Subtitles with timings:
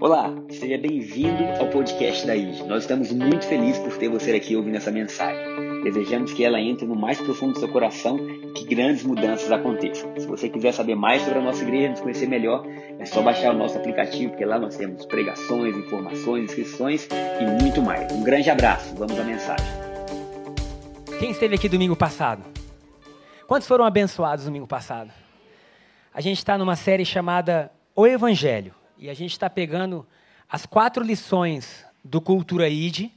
[0.00, 2.62] Olá, seja bem-vindo ao podcast da IG.
[2.64, 5.82] Nós estamos muito felizes por ter você aqui ouvindo essa mensagem.
[5.82, 10.10] Desejamos que ela entre no mais profundo do seu coração e que grandes mudanças aconteçam.
[10.16, 12.64] Se você quiser saber mais sobre a nossa igreja, nos conhecer melhor,
[12.98, 17.82] é só baixar o nosso aplicativo, porque lá nós temos pregações, informações, inscrições e muito
[17.82, 18.10] mais.
[18.10, 19.66] Um grande abraço, vamos à mensagem.
[21.18, 22.42] Quem esteve aqui domingo passado?
[23.46, 25.27] Quantos foram abençoados domingo passado?
[26.12, 28.74] A gente está numa série chamada O Evangelho.
[28.96, 30.06] E a gente está pegando
[30.48, 33.10] as quatro lições do Cultura ID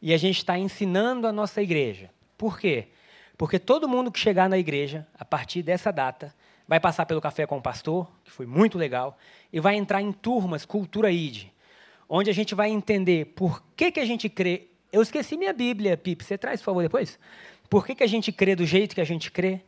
[0.00, 2.10] e a gente está ensinando a nossa igreja.
[2.38, 2.88] Por quê?
[3.36, 6.34] Porque todo mundo que chegar na igreja, a partir dessa data,
[6.66, 9.18] vai passar pelo Café com o Pastor, que foi muito legal,
[9.52, 11.48] e vai entrar em turmas Cultura ID,
[12.08, 14.68] onde a gente vai entender por que, que a gente crê.
[14.92, 17.18] Eu esqueci minha Bíblia, Pipe, você traz, por favor, depois?
[17.68, 19.62] Por que, que a gente crê do jeito que a gente crê?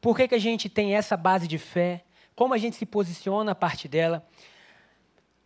[0.00, 2.04] Por que, que a gente tem essa base de fé?
[2.34, 4.26] Como a gente se posiciona a partir dela?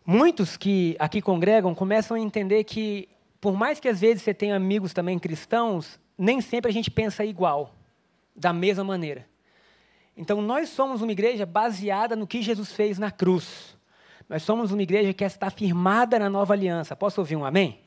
[0.04, 3.08] Muitos que aqui congregam começam a entender que,
[3.40, 7.24] por mais que às vezes você tenha amigos também cristãos, nem sempre a gente pensa
[7.24, 7.74] igual,
[8.34, 9.26] da mesma maneira.
[10.16, 13.76] Então, nós somos uma igreja baseada no que Jesus fez na cruz.
[14.28, 16.96] Nós somos uma igreja que está firmada na nova aliança.
[16.96, 17.80] Posso ouvir um amém?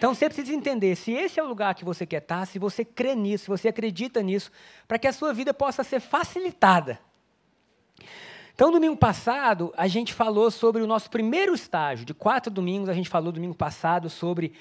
[0.00, 2.86] Então você precisa entender se esse é o lugar que você quer estar, se você
[2.86, 4.50] crê nisso, se você acredita nisso,
[4.88, 6.98] para que a sua vida possa ser facilitada.
[8.54, 12.04] Então, domingo passado, a gente falou sobre o nosso primeiro estágio.
[12.04, 14.52] De quatro domingos, a gente falou domingo passado sobre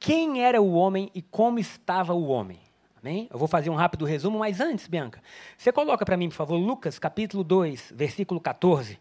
[0.00, 2.58] quem era o homem e como estava o homem.
[3.02, 3.28] Amém?
[3.30, 5.22] Eu vou fazer um rápido resumo, mas antes, Bianca,
[5.56, 8.98] você coloca para mim, por favor, Lucas capítulo 2, versículo 14.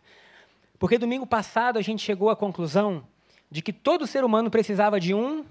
[0.77, 3.03] Porque domingo passado a gente chegou à conclusão
[3.49, 5.45] de que todo ser humano precisava de um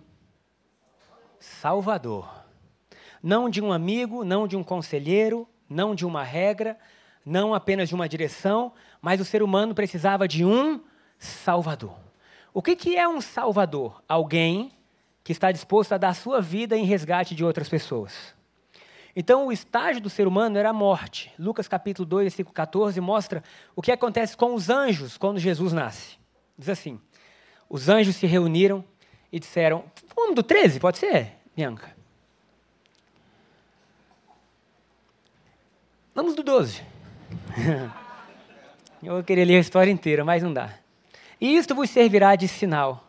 [1.40, 2.28] Salvador.
[3.22, 6.78] Não de um amigo, não de um conselheiro, não de uma regra,
[7.26, 10.80] não apenas de uma direção, mas o ser humano precisava de um
[11.18, 11.98] Salvador.
[12.54, 14.00] O que, que é um Salvador?
[14.08, 14.70] Alguém
[15.24, 18.32] que está disposto a dar sua vida em resgate de outras pessoas.
[19.14, 21.32] Então, o estágio do ser humano era a morte.
[21.36, 23.42] Lucas capítulo 2, versículo 14, mostra
[23.74, 26.16] o que acontece com os anjos quando Jesus nasce.
[26.56, 27.00] Diz assim:
[27.68, 28.84] Os anjos se reuniram
[29.32, 29.84] e disseram.
[30.14, 31.96] Vamos do 13, pode ser, Bianca?
[36.14, 36.95] Vamos do 12.
[39.02, 40.70] Eu queria ler a história inteira, mas não dá.
[41.40, 43.08] E isto vos servirá de sinal.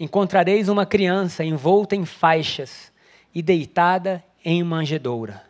[0.00, 2.90] Encontrareis uma criança envolta em faixas
[3.34, 5.42] e deitada em manjedoura.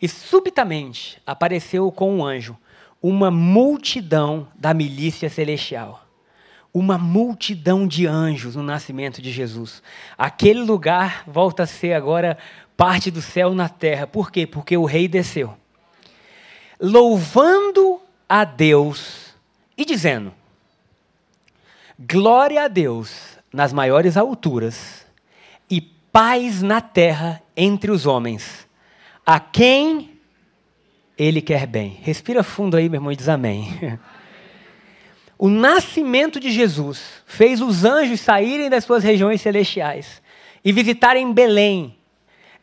[0.00, 2.56] E subitamente apareceu com um anjo
[3.00, 6.06] uma multidão da milícia celestial.
[6.72, 9.82] Uma multidão de anjos no nascimento de Jesus.
[10.16, 12.38] Aquele lugar volta a ser agora
[12.76, 14.06] parte do céu na terra.
[14.06, 14.46] Por quê?
[14.46, 15.56] Porque o rei desceu
[16.82, 19.32] louvando a Deus
[19.78, 20.34] e dizendo:
[21.96, 25.06] Glória a Deus nas maiores alturas
[25.70, 28.66] e paz na terra entre os homens,
[29.24, 30.18] a quem
[31.16, 32.00] Ele quer bem.
[32.02, 33.98] Respira fundo aí, meu irmão, e diz amém.
[35.38, 40.22] O nascimento de Jesus fez os anjos saírem das suas regiões celestiais
[40.64, 41.98] e visitarem Belém,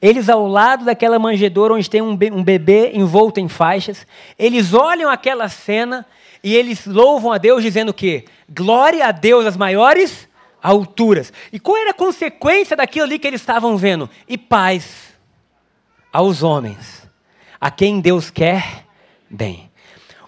[0.02, 5.50] eles, ao lado daquela manjedoura onde tem um, bebê envolto em faixas, eles olham aquela
[5.50, 6.06] cena
[6.42, 10.28] e eles louvam a Deus dizendo que glória a Deus às maiores
[10.64, 11.34] alturas.
[11.52, 14.10] E qual era a consequência daquilo ali que eles estavam vendo?
[14.26, 15.14] E paz
[16.14, 17.06] aos homens,
[17.60, 18.86] a quem Deus quer
[19.30, 19.70] bem.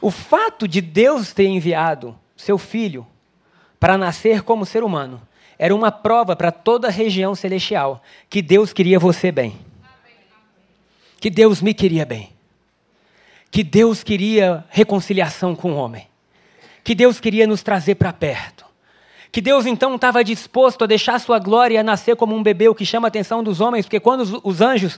[0.02, 3.08] O fato de Deus ter enviado seu filho
[3.80, 5.22] para nascer como ser humano
[5.62, 9.56] era uma prova para toda a região celestial que Deus queria você bem.
[11.20, 12.32] Que Deus me queria bem.
[13.52, 16.08] Que Deus queria reconciliação com o homem.
[16.84, 18.66] Que Deus queria nos trazer para perto.
[19.32, 22.84] Que Deus então estava disposto a deixar sua glória nascer como um bebê, o que
[22.84, 24.98] chama a atenção dos homens, porque quando os, os anjos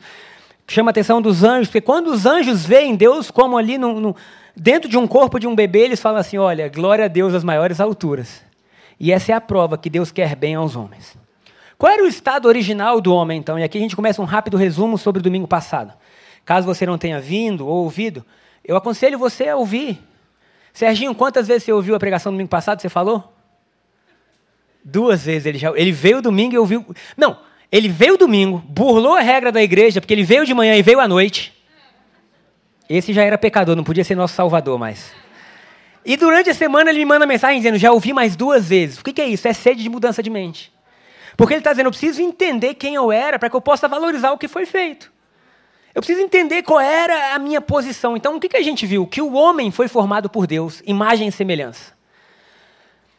[0.65, 4.15] chama a atenção dos anjos, porque quando os anjos veem Deus como ali no, no,
[4.55, 7.43] dentro de um corpo de um bebê, eles falam assim: olha, glória a Deus às
[7.43, 8.52] maiores alturas.
[8.99, 11.17] E essa é a prova que Deus quer bem aos homens.
[11.77, 13.59] Qual era o estado original do homem, então?
[13.59, 15.93] E aqui a gente começa um rápido resumo sobre o domingo passado.
[16.45, 18.25] Caso você não tenha vindo ou ouvido,
[18.63, 20.01] eu aconselho você a ouvir.
[20.73, 22.81] Serginho, quantas vezes você ouviu a pregação do domingo passado?
[22.81, 23.33] Você falou?
[24.83, 25.71] Duas vezes ele já.
[25.75, 26.85] Ele veio domingo e ouviu.
[27.15, 27.37] Não,
[27.71, 30.99] ele veio domingo, burlou a regra da igreja, porque ele veio de manhã e veio
[30.99, 31.53] à noite.
[32.89, 35.11] Esse já era pecador, não podia ser nosso salvador mais.
[36.05, 38.99] E durante a semana ele me manda mensagem dizendo: já ouvi mais duas vezes.
[38.99, 39.47] O que, é isso?
[39.47, 40.71] É sede de mudança de mente.
[41.37, 44.31] Porque ele está dizendo: eu preciso entender quem eu era para que eu possa valorizar
[44.31, 45.11] o que foi feito.
[45.95, 48.17] Eu preciso entender qual era a minha posição.
[48.17, 49.05] Então, o que, que a gente viu?
[49.05, 51.93] Que o homem foi formado por Deus, imagem e semelhança.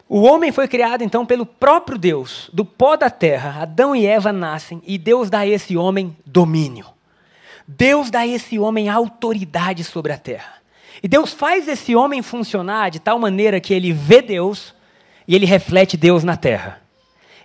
[0.07, 3.63] O homem foi criado então pelo próprio Deus, do pó da terra.
[3.63, 6.85] Adão e Eva nascem e Deus dá a esse homem domínio.
[7.67, 10.61] Deus dá a esse homem autoridade sobre a terra.
[11.01, 14.73] E Deus faz esse homem funcionar de tal maneira que ele vê Deus
[15.27, 16.81] e ele reflete Deus na terra.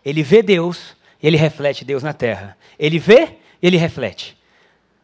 [0.04, 2.56] Ele vê Deus e ele reflete Deus na terra.
[2.78, 4.36] Ele vê e ele reflete.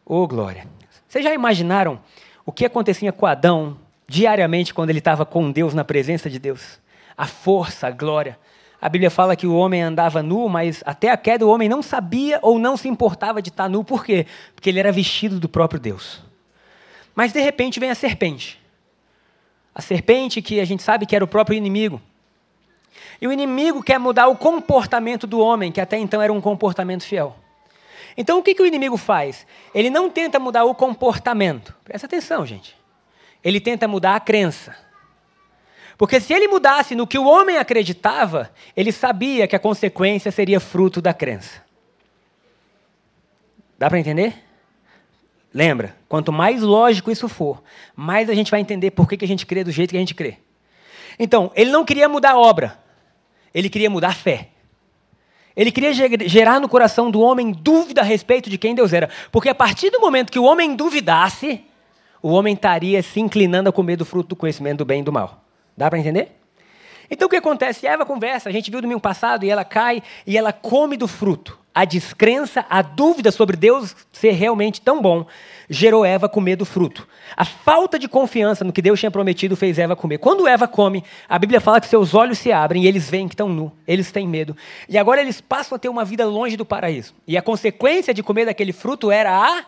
[0.05, 0.67] Oh, glória.
[1.07, 1.99] Vocês já imaginaram
[2.45, 3.77] o que acontecia com Adão
[4.07, 6.79] diariamente quando ele estava com Deus, na presença de Deus?
[7.17, 8.37] a força, a glória.
[8.79, 11.81] A Bíblia fala que o homem andava nu, mas até a queda o homem não
[11.81, 13.83] sabia ou não se importava de estar nu.
[13.83, 14.27] Por quê?
[14.53, 16.21] Porque ele era vestido do próprio Deus.
[17.17, 18.61] Mas de repente vem a serpente.
[19.73, 21.99] A serpente que a gente sabe que era o próprio inimigo.
[23.19, 27.03] E o inimigo quer mudar o comportamento do homem, que até então era um comportamento
[27.03, 27.35] fiel.
[28.15, 29.47] Então o que, que o inimigo faz?
[29.73, 31.75] Ele não tenta mudar o comportamento.
[31.83, 32.77] Presta atenção, gente.
[33.43, 34.77] Ele tenta mudar a crença.
[35.97, 40.59] Porque se ele mudasse no que o homem acreditava, ele sabia que a consequência seria
[40.59, 41.65] fruto da crença.
[43.75, 44.46] Dá para entender?
[45.57, 47.63] Lembra, quanto mais lógico isso for,
[47.95, 50.13] mais a gente vai entender por que, a gente crê do jeito que a gente
[50.13, 50.37] crê.
[51.17, 52.77] Então, ele não queria mudar a obra,
[53.51, 54.49] ele queria mudar a fé.
[55.55, 55.91] Ele queria
[56.29, 59.09] gerar no coração do homem dúvida a respeito de quem Deus era.
[59.31, 61.65] Porque a partir do momento que o homem duvidasse,
[62.21, 65.11] o homem estaria se inclinando a comer do fruto do conhecimento do bem e do
[65.11, 65.43] mal.
[65.75, 66.39] Dá para entender?
[67.09, 67.87] Então o que acontece?
[67.87, 71.57] Eva conversa, a gente viu domingo passado, e ela cai e ela come do fruto.
[71.77, 75.27] A descrença, a dúvida sobre Deus ser realmente tão bom,
[75.69, 77.07] gerou Eva comer do fruto.
[77.35, 80.17] A falta de confiança no que Deus tinha prometido fez Eva comer.
[80.17, 83.35] Quando Eva come, a Bíblia fala que seus olhos se abrem e eles veem que
[83.35, 84.57] estão nu, eles têm medo.
[84.89, 87.13] E agora eles passam a ter uma vida longe do paraíso.
[87.27, 89.63] E a consequência de comer daquele fruto era a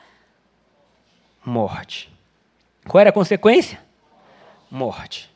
[1.45, 2.11] morte.
[2.87, 3.79] Qual era a consequência?
[4.71, 5.29] Morte.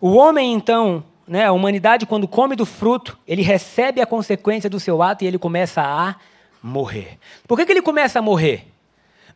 [0.00, 4.78] O homem, então, né, a humanidade, quando come do fruto, ele recebe a consequência do
[4.78, 6.16] seu ato e ele começa a
[6.62, 7.18] morrer.
[7.46, 8.68] Por que, que ele começa a morrer?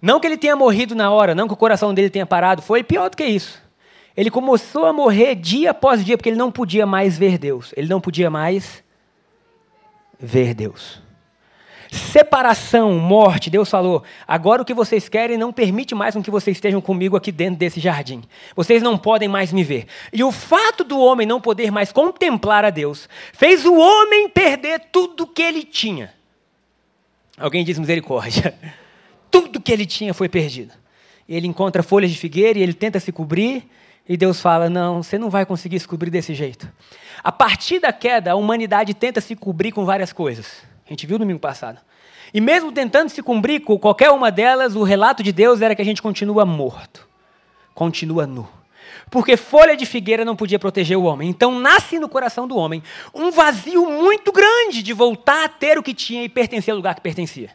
[0.00, 2.82] Não que ele tenha morrido na hora, não que o coração dele tenha parado, foi
[2.82, 3.60] pior do que isso.
[4.16, 7.72] Ele começou a morrer dia após dia, porque ele não podia mais ver Deus.
[7.76, 8.82] Ele não podia mais
[10.18, 11.00] ver Deus.
[11.90, 16.80] Separação, morte, Deus falou: agora o que vocês querem não permite mais que vocês estejam
[16.80, 18.22] comigo aqui dentro desse jardim.
[18.54, 19.86] Vocês não podem mais me ver.
[20.12, 24.80] E o fato do homem não poder mais contemplar a Deus fez o homem perder
[24.92, 26.12] tudo que ele tinha.
[27.36, 28.54] Alguém diz misericórdia.
[29.30, 30.74] Tudo que ele tinha foi perdido.
[31.28, 33.64] Ele encontra folhas de figueira e ele tenta se cobrir,
[34.08, 36.68] e Deus fala: Não, você não vai conseguir se cobrir desse jeito.
[37.22, 40.68] A partir da queda, a humanidade tenta se cobrir com várias coisas.
[40.90, 41.78] A gente viu domingo passado.
[42.34, 45.80] E mesmo tentando se cumprir com qualquer uma delas, o relato de Deus era que
[45.80, 47.08] a gente continua morto,
[47.72, 48.48] continua nu.
[49.08, 51.30] Porque folha de figueira não podia proteger o homem.
[51.30, 52.82] Então nasce no coração do homem
[53.14, 56.96] um vazio muito grande de voltar a ter o que tinha e pertencer ao lugar
[56.96, 57.50] que pertencia.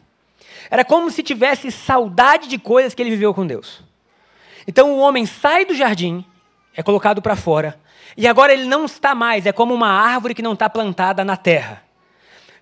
[0.70, 3.82] Era como se tivesse saudade de coisas que ele viveu com Deus.
[4.66, 6.24] Então o homem sai do jardim,
[6.74, 7.78] é colocado para fora,
[8.16, 11.36] e agora ele não está mais, é como uma árvore que não está plantada na
[11.36, 11.85] terra.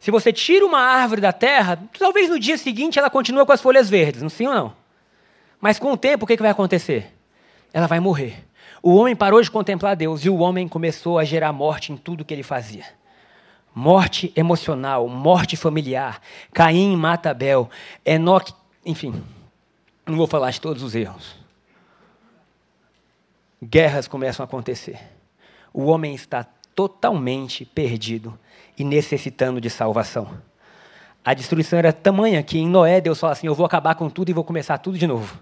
[0.05, 3.63] Se você tira uma árvore da terra, talvez no dia seguinte ela continue com as
[3.63, 4.77] folhas verdes, não sim ou não?
[5.59, 7.11] Mas com o tempo, o que, vai acontecer?
[7.73, 8.45] Ela vai morrer.
[8.83, 12.23] O homem parou de contemplar Deus e o homem começou a gerar morte em tudo
[12.23, 12.85] que ele fazia.
[13.75, 16.21] Morte emocional, morte familiar.
[16.53, 17.71] Caim mata Abel.
[18.05, 18.53] Enoque,
[18.85, 19.25] enfim,
[20.05, 21.35] não vou falar de todos os erros.
[23.63, 25.01] Guerras começam a acontecer.
[25.73, 28.39] O homem está totalmente perdido
[28.77, 30.29] e necessitando de salvação.
[31.25, 34.29] A destruição era tamanha que em Noé Deus fala assim: Eu vou acabar com tudo
[34.29, 35.39] e vou começar tudo de novo.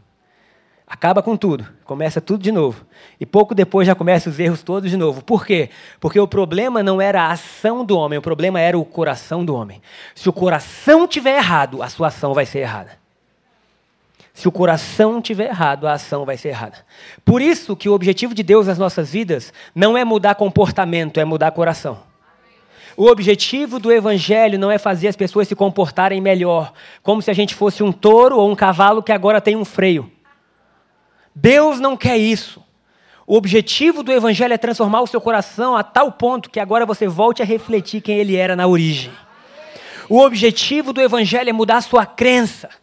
[0.86, 2.84] Acaba com tudo, começa tudo de novo.
[3.18, 5.24] E pouco depois já começa os erros todos de novo.
[5.24, 5.70] Por quê?
[5.98, 9.54] Porque o problema não era a ação do homem, o problema era o coração do
[9.54, 9.80] homem.
[10.14, 13.01] Se o coração tiver errado, a sua ação vai ser errada.
[14.42, 16.84] Se o coração tiver errado, a ação vai ser errada.
[17.25, 21.25] Por isso que o objetivo de Deus nas nossas vidas não é mudar comportamento, é
[21.25, 22.00] mudar coração.
[22.96, 26.72] O objetivo do evangelho não é fazer as pessoas se comportarem melhor,
[27.04, 30.11] como se a gente fosse um touro ou um cavalo que agora tem um freio.
[31.32, 32.61] Deus não quer isso.
[33.25, 37.06] O objetivo do evangelho é transformar o seu coração a tal ponto que agora você
[37.06, 39.12] volte a refletir quem ele era na origem.
[40.08, 42.81] O objetivo do evangelho é mudar a sua crença.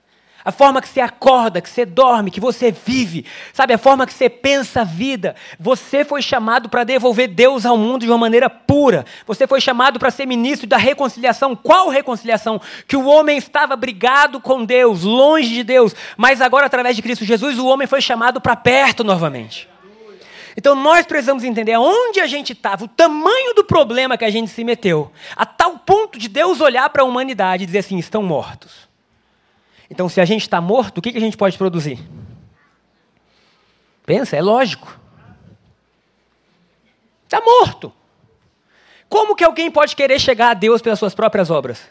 [0.50, 3.74] A forma que você acorda, que você dorme, que você vive, sabe?
[3.74, 5.36] A forma que você pensa a vida.
[5.60, 9.06] Você foi chamado para devolver Deus ao mundo de uma maneira pura.
[9.28, 11.56] Você foi chamado para ser ministro da reconciliação.
[11.56, 12.60] Qual reconciliação?
[12.88, 17.24] Que o homem estava brigado com Deus, longe de Deus, mas agora, através de Cristo
[17.24, 19.70] Jesus, o homem foi chamado para perto novamente.
[20.58, 24.50] Então nós precisamos entender onde a gente estava, o tamanho do problema que a gente
[24.50, 28.24] se meteu, a tal ponto de Deus olhar para a humanidade e dizer assim: estão
[28.24, 28.89] mortos.
[29.90, 32.00] Então, se a gente está morto, o que, que a gente pode produzir?
[34.06, 35.00] Pensa, é lógico.
[37.24, 37.92] Está morto.
[39.08, 41.90] Como que alguém pode querer chegar a Deus pelas suas próprias obras?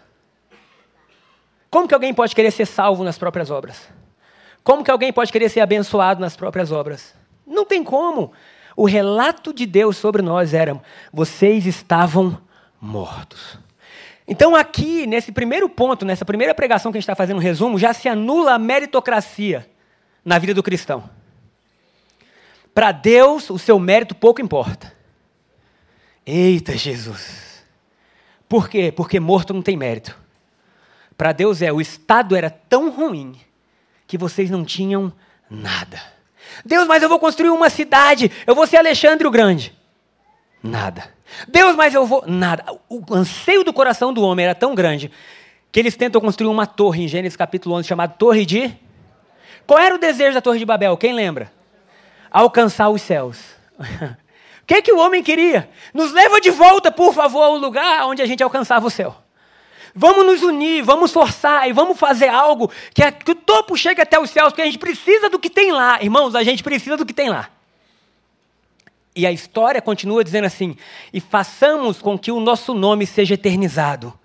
[1.70, 3.88] Como que alguém pode querer ser salvo nas próprias obras?
[4.62, 7.14] Como que alguém pode querer ser abençoado nas próprias obras?
[7.46, 8.32] Não tem como.
[8.76, 10.80] O relato de Deus sobre nós era:
[11.12, 12.40] vocês estavam
[12.80, 13.58] mortos.
[14.30, 17.78] Então, aqui, nesse primeiro ponto, nessa primeira pregação que a gente está fazendo um resumo,
[17.78, 19.66] já se anula a meritocracia
[20.22, 21.08] na vida do cristão.
[22.74, 24.92] Para Deus, o seu mérito pouco importa.
[26.26, 27.64] Eita, Jesus.
[28.46, 28.92] Por quê?
[28.92, 30.14] Porque morto não tem mérito.
[31.16, 33.34] Para Deus é, o estado era tão ruim
[34.06, 35.10] que vocês não tinham
[35.50, 36.00] nada.
[36.66, 39.74] Deus, mas eu vou construir uma cidade, eu vou ser Alexandre o Grande.
[40.62, 41.14] Nada.
[41.46, 42.24] Deus, mas eu vou.
[42.26, 42.64] Nada.
[42.88, 45.10] O anseio do coração do homem era tão grande
[45.70, 48.74] que eles tentam construir uma torre em Gênesis capítulo 11 chamada Torre de.
[49.66, 50.96] Qual era o desejo da Torre de Babel?
[50.96, 51.52] Quem lembra?
[52.30, 53.38] Alcançar os céus.
[53.78, 55.68] o que, que o homem queria?
[55.92, 59.14] Nos leva de volta, por favor, ao lugar onde a gente alcançava o céu.
[59.94, 64.00] Vamos nos unir, vamos forçar e vamos fazer algo que, é, que o topo chegue
[64.00, 65.98] até os céus, porque a gente precisa do que tem lá.
[66.02, 67.50] Irmãos, a gente precisa do que tem lá.
[69.18, 70.76] E a história continua dizendo assim:
[71.12, 74.16] e façamos com que o nosso nome seja eternizado.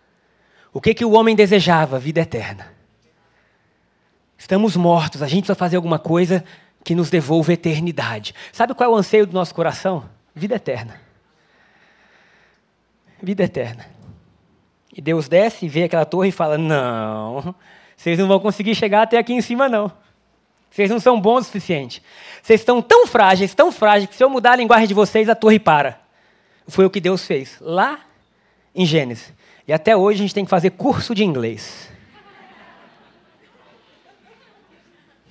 [0.71, 1.97] O que, que o homem desejava?
[1.97, 2.71] Vida eterna.
[4.37, 6.45] Estamos mortos, a gente precisa fazer alguma coisa
[6.83, 8.35] que nos devolva eternidade.
[8.51, 10.07] Sabe qual é o anseio do nosso coração?
[10.35, 11.01] Vida eterna.
[13.19, 13.87] Vida eterna.
[14.95, 17.55] E Deus desce e vê aquela torre e fala: Não,
[17.97, 19.91] vocês não vão conseguir chegar até aqui em cima, não.
[20.73, 22.01] Vocês não são bons o suficiente.
[22.41, 25.35] Vocês estão tão frágeis, tão frágeis, que se eu mudar a linguagem de vocês, a
[25.35, 25.99] torre para.
[26.67, 27.99] Foi o que Deus fez lá
[28.73, 29.31] em Gênesis.
[29.67, 31.91] E até hoje a gente tem que fazer curso de inglês.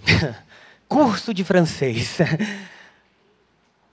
[0.88, 2.18] curso de francês.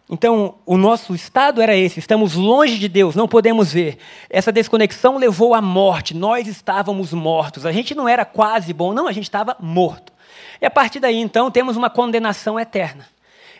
[0.07, 3.97] Então, o nosso estado era esse: estamos longe de Deus, não podemos ver.
[4.29, 7.65] Essa desconexão levou à morte, nós estávamos mortos.
[7.65, 10.13] A gente não era quase bom, não, a gente estava morto.
[10.61, 13.07] E a partir daí, então, temos uma condenação eterna.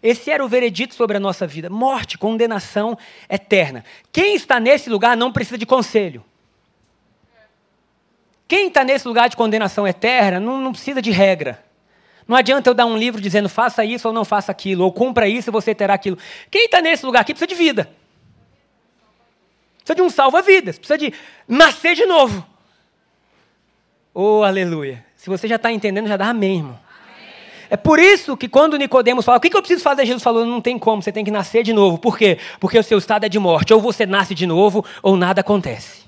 [0.01, 2.98] Esse era o veredito sobre a nossa vida: morte, condenação
[3.29, 3.84] eterna.
[4.12, 6.24] Quem está nesse lugar não precisa de conselho.
[8.48, 11.63] Quem está nesse lugar de condenação eterna não, não, precisa de regra.
[12.27, 15.27] Não adianta eu dar um livro dizendo faça isso ou não faça aquilo, ou cumpra
[15.27, 16.18] isso e você terá aquilo.
[16.50, 17.89] Quem está nesse lugar aqui precisa de vida.
[19.77, 21.13] Precisa de um salva-vidas, precisa de
[21.48, 22.46] nascer de novo.
[24.13, 25.06] Oh, aleluia.
[25.15, 26.88] Se você já está entendendo, já dá amém, irmão.
[27.70, 30.06] É por isso que quando Nicodemos fala, o que, eu preciso fazer?
[30.06, 32.00] Jesus falou, não tem como, você tem que nascer de novo.
[32.00, 32.40] Por quê?
[32.60, 33.74] Porque o seu estado é de morte.
[33.74, 36.00] Ou você nasce de novo, ou nada acontece.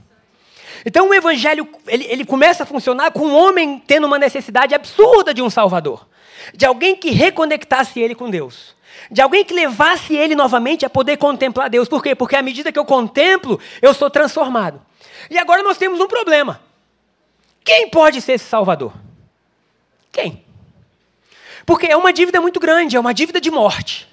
[0.83, 5.33] Então o evangelho, ele, ele começa a funcionar com um homem tendo uma necessidade absurda
[5.33, 6.07] de um salvador.
[6.55, 8.75] De alguém que reconectasse ele com Deus.
[9.11, 11.87] De alguém que levasse ele novamente a poder contemplar Deus.
[11.87, 12.15] Por quê?
[12.15, 14.81] Porque à medida que eu contemplo, eu sou transformado.
[15.29, 16.59] E agora nós temos um problema.
[17.63, 18.93] Quem pode ser esse salvador?
[20.11, 20.43] Quem?
[21.71, 24.05] Porque é uma dívida muito grande, é uma dívida de morte.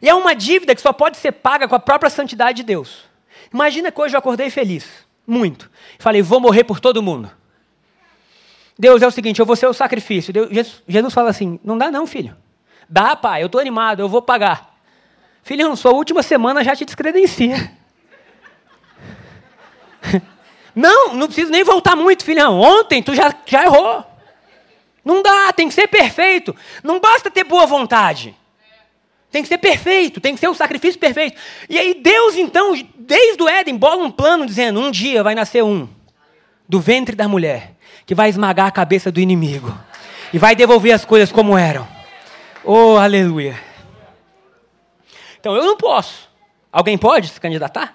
[0.00, 3.04] E é uma dívida que só pode ser paga com a própria santidade de Deus.
[3.52, 4.86] Imagina que hoje eu acordei feliz,
[5.26, 5.70] muito.
[5.98, 7.30] Falei, vou morrer por todo mundo.
[8.78, 10.32] Deus é o seguinte, eu vou ser o sacrifício.
[10.32, 12.34] Deus, Jesus, Jesus fala assim: não dá não, filho.
[12.88, 14.74] Dá, pai, eu estou animado, eu vou pagar.
[15.42, 17.70] Filhão, sua última semana já te descredencia.
[20.74, 22.58] não, não preciso nem voltar muito, filhão.
[22.58, 24.13] Ontem tu já, já errou.
[25.04, 26.54] Não dá, tem que ser perfeito.
[26.82, 28.34] Não basta ter boa vontade.
[29.30, 31.36] Tem que ser perfeito, tem que ser o sacrifício perfeito.
[31.68, 35.62] E aí Deus, então, desde o Éden, bola um plano dizendo: um dia vai nascer
[35.62, 35.88] um,
[36.68, 37.72] do ventre da mulher,
[38.06, 39.76] que vai esmagar a cabeça do inimigo
[40.32, 41.86] e vai devolver as coisas como eram.
[42.62, 43.60] Oh, aleluia.
[45.38, 46.28] Então eu não posso.
[46.72, 47.94] Alguém pode se candidatar?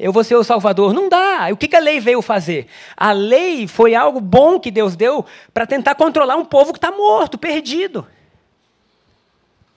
[0.00, 0.94] Eu vou ser o Salvador.
[0.94, 1.48] Não dá.
[1.52, 2.66] O que a lei veio fazer?
[2.96, 6.90] A lei foi algo bom que Deus deu para tentar controlar um povo que está
[6.90, 8.06] morto, perdido.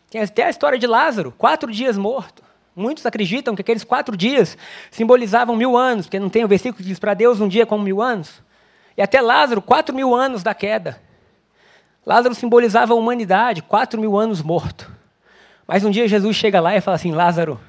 [0.09, 2.41] Tem até a história de Lázaro, quatro dias morto.
[2.73, 4.57] Muitos acreditam que aqueles quatro dias
[4.89, 7.83] simbolizavam mil anos, porque não tem o versículo que diz para Deus um dia como
[7.83, 8.41] mil anos.
[8.95, 11.01] E até Lázaro, quatro mil anos da queda.
[12.05, 14.89] Lázaro simbolizava a humanidade, quatro mil anos morto.
[15.67, 17.59] Mas um dia Jesus chega lá e fala assim: Lázaro,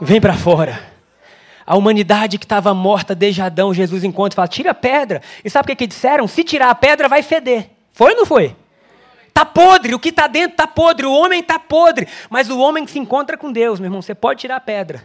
[0.00, 0.98] vem para fora.
[1.66, 5.20] A humanidade que estava morta desde Adão, Jesus encontra e fala: tira a pedra.
[5.44, 6.26] E sabe o que, que disseram?
[6.26, 7.70] Se tirar a pedra, vai feder.
[7.92, 8.56] Foi ou não foi?
[9.26, 12.08] Está podre, o que está dentro está podre, o homem está podre.
[12.28, 15.02] Mas o homem se encontra com Deus, meu irmão, você pode tirar a pedra.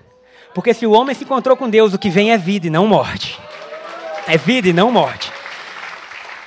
[0.56, 2.88] Porque se o homem se encontrou com Deus, o que vem é vida e não
[2.88, 3.40] morte.
[4.28, 5.32] É vida e não morte.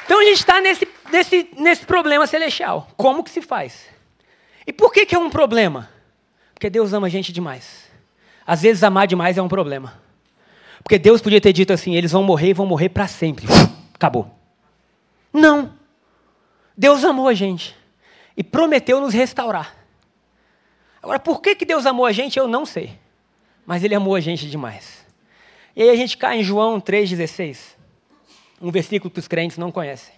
[0.04, 2.88] Então a gente está nesse, nesse, nesse problema celestial.
[2.96, 3.86] Como que se faz?
[4.66, 5.88] E por que, que é um problema?
[6.54, 7.85] Porque Deus ama a gente demais.
[8.46, 10.00] Às vezes amar demais é um problema.
[10.82, 13.46] Porque Deus podia ter dito assim: eles vão morrer e vão morrer para sempre.
[13.92, 14.30] Acabou.
[15.32, 15.72] Não.
[16.76, 17.74] Deus amou a gente
[18.36, 19.74] e prometeu nos restaurar.
[21.02, 22.98] Agora, por que, que Deus amou a gente, eu não sei.
[23.64, 25.04] Mas Ele amou a gente demais.
[25.74, 27.58] E aí a gente cai em João 3,16.
[28.60, 30.14] Um versículo que os crentes não conhecem.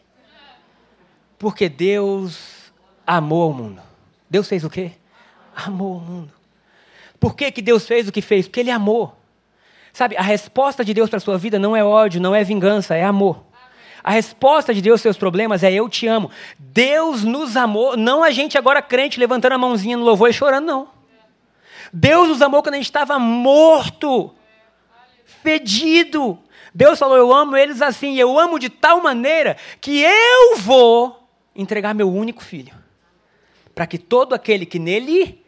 [1.38, 2.72] Porque Deus
[3.06, 3.82] amou o mundo.
[4.28, 4.92] Deus fez o quê?
[5.54, 6.37] Amou o mundo.
[7.20, 8.46] Por que, que Deus fez o que fez?
[8.46, 9.16] Porque Ele amou.
[9.92, 12.94] Sabe, a resposta de Deus para a sua vida não é ódio, não é vingança,
[12.94, 13.42] é amor.
[14.02, 16.30] A resposta de Deus aos seus problemas é eu te amo.
[16.58, 20.66] Deus nos amou, não a gente agora crente levantando a mãozinha no louvor e chorando,
[20.66, 20.88] não.
[21.92, 24.32] Deus nos amou quando a gente estava morto,
[25.42, 26.38] fedido.
[26.74, 31.94] Deus falou: Eu amo eles assim, eu amo de tal maneira que eu vou entregar
[31.94, 32.74] meu único filho,
[33.74, 35.44] para que todo aquele que nele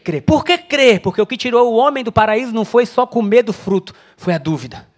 [0.00, 0.20] crê.
[0.20, 1.00] Por que crer?
[1.00, 4.34] Porque o que tirou o homem do paraíso não foi só comer do fruto, foi
[4.34, 4.88] a dúvida.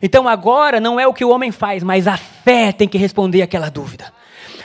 [0.00, 3.42] Então agora não é o que o homem faz, mas a fé tem que responder
[3.42, 4.12] aquela dúvida.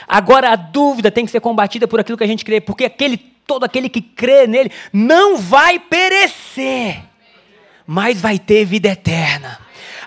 [0.06, 3.16] Agora a dúvida tem que ser combatida por aquilo que a gente crê, porque aquele
[3.16, 7.02] todo aquele que crê nele não vai perecer,
[7.86, 9.58] mas vai ter vida eterna.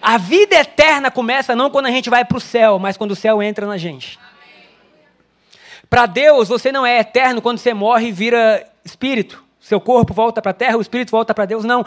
[0.01, 3.15] A vida eterna começa não quando a gente vai para o céu, mas quando o
[3.15, 4.19] céu entra na gente.
[5.89, 9.43] Para Deus, você não é eterno quando você morre e vira espírito.
[9.59, 11.65] Seu corpo volta para a terra, o espírito volta para Deus.
[11.65, 11.83] Não.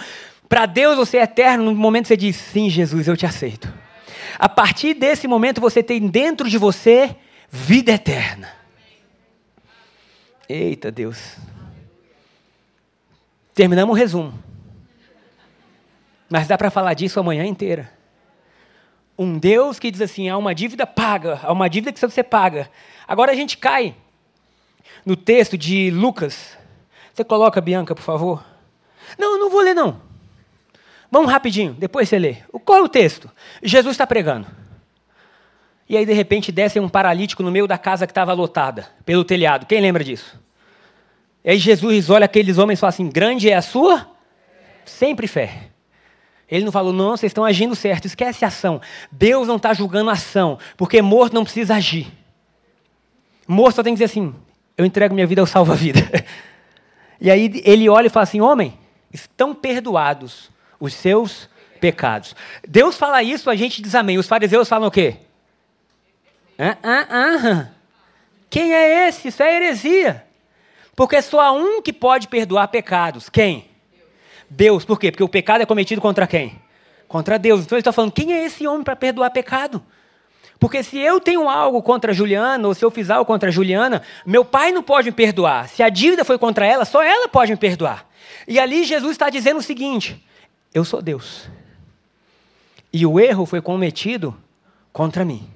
[0.49, 3.73] Para Deus você é eterno no momento você diz: Sim, Jesus, eu te aceito.
[4.39, 7.15] A partir desse momento você tem dentro de você
[7.49, 8.53] vida eterna.
[10.49, 11.37] Eita Deus.
[13.55, 14.35] Terminamos o resumo.
[16.29, 17.93] Mas dá para falar disso a manhã inteira.
[19.17, 22.71] Um Deus que diz assim: há uma dívida paga, há uma dívida que você paga.
[23.07, 23.95] Agora a gente cai
[25.05, 26.58] no texto de Lucas.
[27.19, 28.45] Você coloca, Bianca, por favor?
[29.19, 30.01] Não, eu não vou ler, não.
[31.11, 32.37] Vamos rapidinho, depois você lê.
[32.65, 33.29] Qual é o texto?
[33.61, 34.47] Jesus está pregando.
[35.89, 39.25] E aí, de repente, desce um paralítico no meio da casa que estava lotada, pelo
[39.25, 39.67] telhado.
[39.67, 40.41] Quem lembra disso?
[41.45, 44.09] E aí Jesus olha aqueles homens e fala assim: grande é a sua?
[44.85, 45.71] Sempre fé.
[46.49, 48.81] Ele não falou, não, vocês estão agindo certo, esquece a ação.
[49.11, 52.13] Deus não está julgando a ação, porque morto não precisa agir.
[53.45, 54.33] Morto só tem que dizer assim:
[54.77, 55.99] eu entrego minha vida ao salva-vida.
[57.21, 58.79] E aí ele olha e fala assim: homem,
[59.13, 61.49] estão perdoados os seus
[61.81, 62.35] pecados.
[62.67, 64.19] Deus fala isso, a gente diz amém.
[64.19, 65.17] Os fariseus falam o quê?
[66.59, 67.69] Ah, ah, ah.
[68.51, 69.29] Quem é esse?
[69.29, 70.25] Isso é heresia.
[70.97, 73.29] Porque só há um que pode perdoar pecados.
[73.29, 73.71] Quem?
[74.51, 74.85] Deus.
[74.85, 75.11] Por quê?
[75.11, 76.61] Porque o pecado é cometido contra quem?
[77.07, 77.63] Contra Deus.
[77.63, 79.83] Então ele está falando: quem é esse homem para perdoar pecado?
[80.59, 84.45] Porque se eu tenho algo contra Juliana, ou se eu fiz algo contra Juliana, meu
[84.45, 85.69] pai não pode me perdoar.
[85.69, 88.07] Se a dívida foi contra ela, só ela pode me perdoar.
[88.47, 90.25] E ali Jesus está dizendo o seguinte:
[90.75, 91.49] eu sou Deus.
[92.93, 94.37] E o erro foi cometido
[94.93, 95.49] contra mim.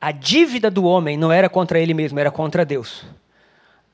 [0.00, 3.04] A dívida do homem não era contra ele mesmo, era contra Deus.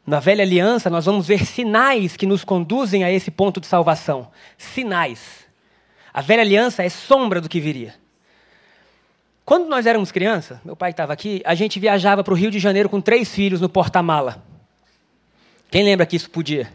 [0.06, 4.30] Na velha aliança, nós vamos ver sinais que nos conduzem a esse ponto de salvação.
[4.58, 5.46] Sinais.
[6.12, 7.94] A velha aliança é sombra do que viria.
[9.44, 12.58] Quando nós éramos crianças, meu pai estava aqui, a gente viajava para o Rio de
[12.58, 14.42] Janeiro com três filhos no porta-mala.
[15.70, 16.72] Quem lembra que isso podia?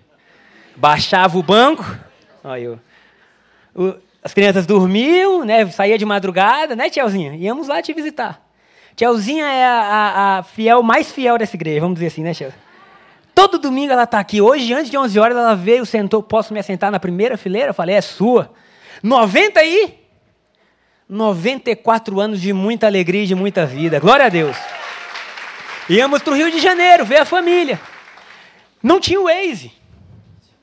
[0.75, 1.83] Baixava o banco,
[2.43, 2.79] olha eu,
[3.75, 7.35] o, as crianças dormiam, né, saía de madrugada, né, Tielzinha?
[7.35, 8.45] Íamos lá te visitar.
[8.95, 12.53] Tielzinha é a, a, a, fiel, mais fiel dessa igreja, vamos dizer assim, né, Tiel?
[13.33, 14.41] Todo domingo ela está aqui.
[14.41, 17.69] Hoje, antes de 11 horas, ela veio, sentou, posso me assentar na primeira fileira?
[17.69, 18.51] Eu falei, é sua.
[19.01, 19.98] 90 aí?
[21.09, 23.99] 94 anos de muita alegria e de muita vida.
[23.99, 24.55] Glória a Deus.
[25.89, 27.81] Íamos para o Rio de Janeiro, ver a família.
[28.81, 29.73] Não tinha o Waze.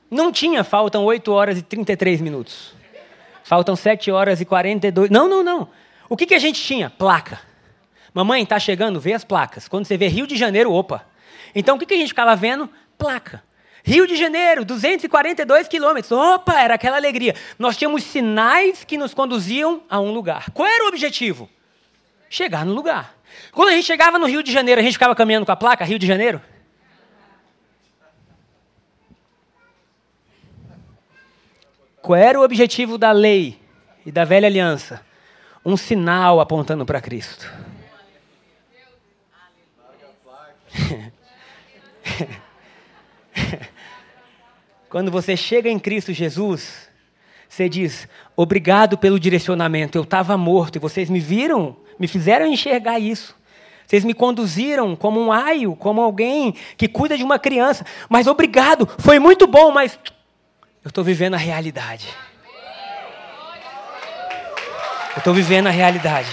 [0.09, 2.73] Não tinha, faltam 8 horas e 33 minutos.
[3.43, 5.09] Faltam 7 horas e 42.
[5.09, 5.67] Não, não, não.
[6.07, 6.89] O que, que a gente tinha?
[6.89, 7.41] Placa.
[8.13, 9.67] Mamãe, está chegando, vê as placas.
[9.67, 11.05] Quando você vê Rio de Janeiro, opa.
[11.53, 12.69] Então o que, que a gente ficava vendo?
[12.97, 13.43] Placa.
[13.87, 16.11] Rio de Janeiro, 242 quilômetros.
[16.11, 17.33] Opa, era aquela alegria.
[17.57, 20.49] Nós tínhamos sinais que nos conduziam a um lugar.
[20.51, 21.49] Qual era o objetivo?
[22.29, 23.15] Chegar no lugar.
[23.53, 25.85] Quando a gente chegava no Rio de Janeiro, a gente ficava caminhando com a placa
[25.85, 26.41] Rio de Janeiro?
[32.01, 33.57] Qual era o objetivo da lei
[34.05, 35.01] e da velha aliança?
[35.65, 37.49] Um sinal apontando para Cristo.
[44.89, 46.89] Quando você chega em Cristo Jesus,
[47.49, 49.97] você diz: Obrigado pelo direcionamento.
[49.97, 53.35] Eu estava morto e vocês me viram, me fizeram enxergar isso.
[53.85, 57.85] Vocês me conduziram como um aio, como alguém que cuida de uma criança.
[58.09, 59.97] Mas obrigado, foi muito bom, mas
[60.83, 62.07] eu estou vivendo a realidade.
[65.15, 66.29] Eu estou vivendo a realidade.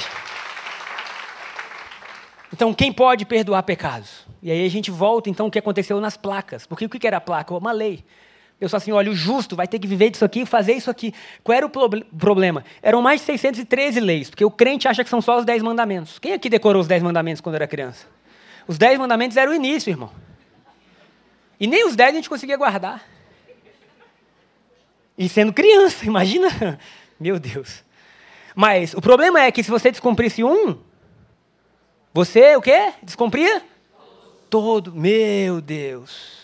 [2.53, 4.27] Então, quem pode perdoar pecados?
[4.43, 6.67] E aí a gente volta, então, o que aconteceu nas placas.
[6.67, 7.55] Porque o que era a placa?
[7.55, 8.05] Uma lei.
[8.61, 11.13] Eu sou assim, olha, o justo vai ter que viver disso aqui fazer isso aqui.
[11.43, 12.65] Qual era o problema?
[12.83, 16.19] Eram mais de 613 leis, porque o crente acha que são só os 10 mandamentos.
[16.19, 18.07] Quem aqui decorou os 10 mandamentos quando era criança?
[18.67, 20.11] Os 10 mandamentos eram o início, irmão.
[21.59, 23.05] E nem os 10 a gente conseguia guardar.
[25.17, 26.79] E sendo criança, imagina.
[27.19, 27.85] Meu Deus.
[28.55, 30.79] Mas o problema é que se você descumprisse um,
[32.13, 32.93] você o quê?
[33.03, 33.63] Descumpria?
[34.49, 34.93] Todo.
[34.93, 36.44] Meu Deus.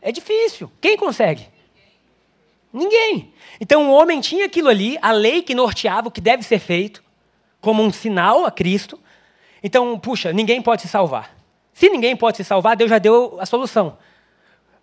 [0.00, 0.70] É difícil.
[0.80, 1.48] Quem consegue?
[2.72, 3.32] Ninguém.
[3.60, 7.02] Então o homem tinha aquilo ali, a lei que norteava o que deve ser feito,
[7.60, 8.98] como um sinal a Cristo.
[9.62, 11.36] Então, puxa, ninguém pode se salvar.
[11.72, 13.98] Se ninguém pode se salvar, Deus já deu a solução.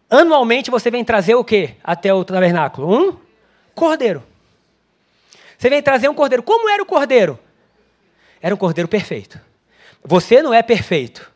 [0.10, 2.94] Anualmente você vem trazer o quê até o tabernáculo?
[2.94, 3.18] Um
[3.74, 4.24] cordeiro.
[5.58, 6.44] Você vem trazer um cordeiro.
[6.44, 7.40] Como era o cordeiro?
[8.42, 9.40] Era um cordeiro perfeito.
[10.04, 11.32] Você não é perfeito,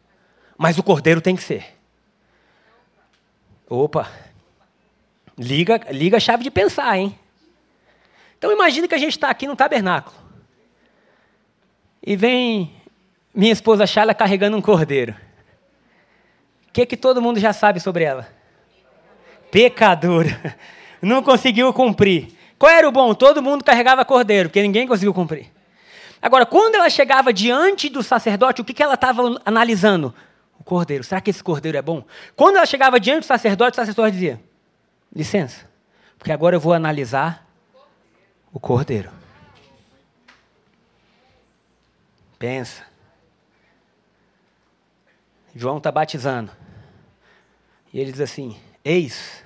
[0.58, 1.79] mas o cordeiro tem que ser.
[3.70, 4.10] Opa!
[5.38, 7.18] Liga, liga a chave de pensar, hein?
[8.38, 10.18] Então imagine que a gente está aqui no tabernáculo.
[12.02, 12.74] E vem
[13.34, 15.16] minha esposa Charla carregando um cordeiro.
[16.68, 18.28] O que, que todo mundo já sabe sobre ela?
[19.52, 20.58] Pecadora.
[21.02, 22.34] Não conseguiu cumprir.
[22.58, 23.14] Qual era o bom?
[23.14, 25.48] Todo mundo carregava cordeiro, porque ninguém conseguiu cumprir.
[26.22, 30.14] Agora, quando ela chegava diante do sacerdote, o que, que ela estava analisando?
[30.70, 31.04] Cordeiro.
[31.04, 32.06] Será que esse cordeiro é bom?
[32.36, 34.40] Quando ela chegava diante do sacerdote, o sacerdote dizia:
[35.14, 35.68] licença,
[36.18, 37.48] porque agora eu vou analisar
[38.54, 39.10] o cordeiro.
[42.38, 42.84] Pensa.
[45.56, 46.52] João está batizando.
[47.92, 48.56] E ele diz assim:
[48.86, 49.44] Eis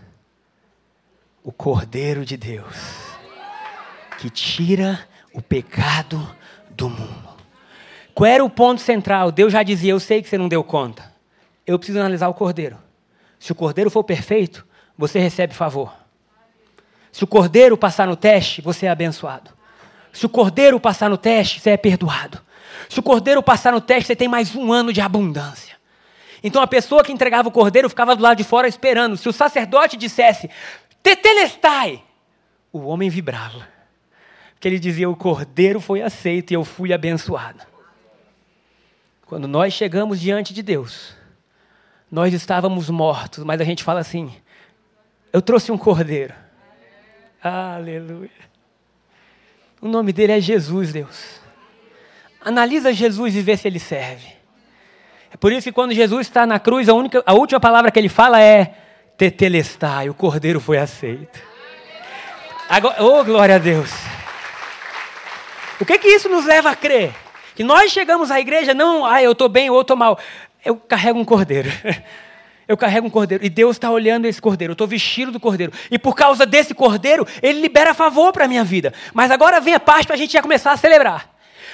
[1.42, 2.76] o Cordeiro de Deus,
[4.20, 6.36] que tira o pecado
[6.70, 7.34] do mundo.
[8.14, 9.32] Qual era o ponto central?
[9.32, 11.13] Deus já dizia: Eu sei que você não deu conta.
[11.66, 12.78] Eu preciso analisar o cordeiro.
[13.40, 14.66] Se o cordeiro for perfeito,
[14.98, 15.94] você recebe favor.
[17.12, 19.52] Se o cordeiro passar no teste, você é abençoado.
[20.12, 22.42] Se o cordeiro passar no teste, você é perdoado.
[22.90, 25.76] Se o cordeiro passar no teste, você tem mais um ano de abundância.
[26.44, 29.16] Então a pessoa que entregava o cordeiro ficava do lado de fora esperando.
[29.16, 30.50] Se o sacerdote dissesse,
[31.02, 32.02] Tetelestai,
[32.72, 33.68] o homem vibrava.
[34.54, 37.60] Porque ele dizia: O cordeiro foi aceito e eu fui abençoado.
[39.26, 41.16] Quando nós chegamos diante de Deus,
[42.14, 44.32] nós estávamos mortos, mas a gente fala assim:
[45.34, 46.32] eu trouxe um cordeiro.
[47.44, 48.30] Aleluia.
[49.82, 51.42] O nome dele é Jesus, Deus.
[52.40, 54.28] Analisa Jesus e vê se ele serve.
[55.34, 57.98] É por isso que quando Jesus está na cruz, a, única, a última palavra que
[57.98, 58.76] ele fala é
[59.18, 61.42] tetelestai, o cordeiro foi aceito.
[62.70, 63.90] Agora, oh, glória a Deus.
[65.82, 67.12] O que que isso nos leva a crer?
[67.56, 70.20] Que nós chegamos à igreja, não, ah, eu estou bem ou estou mal.
[70.64, 71.70] Eu carrego um cordeiro.
[72.66, 73.44] Eu carrego um cordeiro.
[73.44, 74.72] E Deus está olhando esse cordeiro.
[74.72, 75.74] Eu estou vestido do cordeiro.
[75.92, 78.94] E por causa desse cordeiro, Ele libera favor para a minha vida.
[79.14, 81.30] Mas agora vem a parte para a gente já começar a celebrar.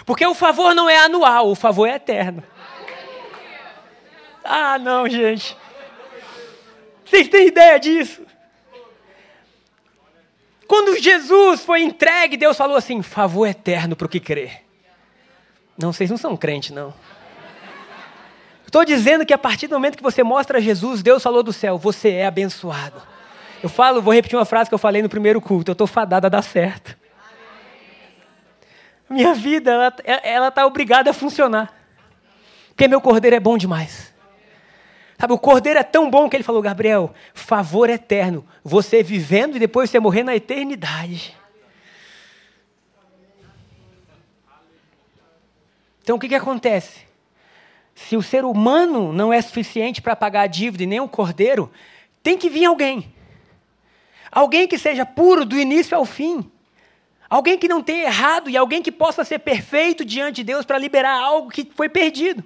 [0.05, 2.43] Porque o favor não é anual, o favor é eterno.
[4.43, 5.55] Ah, não, gente.
[7.05, 8.23] Vocês têm ideia disso?
[10.67, 14.63] Quando Jesus foi entregue, Deus falou assim: favor eterno para o que crer.
[15.77, 16.93] Não, vocês não são crentes, não.
[18.69, 21.75] Estou dizendo que a partir do momento que você mostra Jesus, Deus falou do céu,
[21.75, 23.01] você é abençoado.
[23.63, 26.27] Eu falo, vou repetir uma frase que eu falei no primeiro culto, eu estou fadada
[26.27, 26.95] a dar certo.
[29.09, 31.73] Minha vida, ela está obrigada a funcionar.
[32.67, 34.13] Porque meu cordeiro é bom demais.
[35.17, 38.45] Sabe, o cordeiro é tão bom que ele falou, Gabriel, favor eterno.
[38.63, 41.35] Você vivendo e depois você morrer na eternidade.
[46.03, 47.08] Então o que, que acontece?
[48.07, 51.71] Se o ser humano não é suficiente para pagar a dívida e nem o cordeiro,
[52.23, 53.13] tem que vir alguém.
[54.31, 56.49] Alguém que seja puro do início ao fim.
[57.29, 60.77] Alguém que não tenha errado e alguém que possa ser perfeito diante de Deus para
[60.77, 62.43] liberar algo que foi perdido.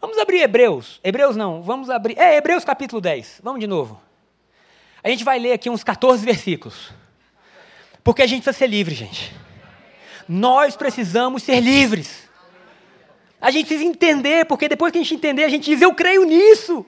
[0.00, 1.00] Vamos abrir Hebreus.
[1.02, 2.16] Hebreus não, vamos abrir.
[2.18, 3.40] É, Hebreus capítulo 10.
[3.42, 4.00] Vamos de novo.
[5.02, 6.92] A gente vai ler aqui uns 14 versículos.
[8.04, 9.34] Porque a gente precisa ser livre, gente.
[10.28, 12.27] Nós precisamos ser livres.
[13.40, 16.24] A gente precisa entender, porque depois que a gente entender, a gente diz: Eu creio
[16.24, 16.84] nisso.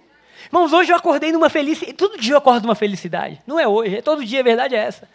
[0.47, 1.93] Irmãos, hoje eu acordei numa felicidade.
[1.93, 3.41] Todo dia eu acordo numa felicidade.
[3.47, 5.09] Não é hoje, é todo dia, a verdade é essa.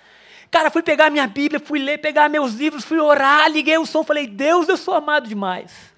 [0.50, 4.04] Cara, fui pegar minha Bíblia, fui ler, pegar meus livros, fui orar, liguei o som,
[4.04, 5.93] falei: Deus, eu sou amado demais.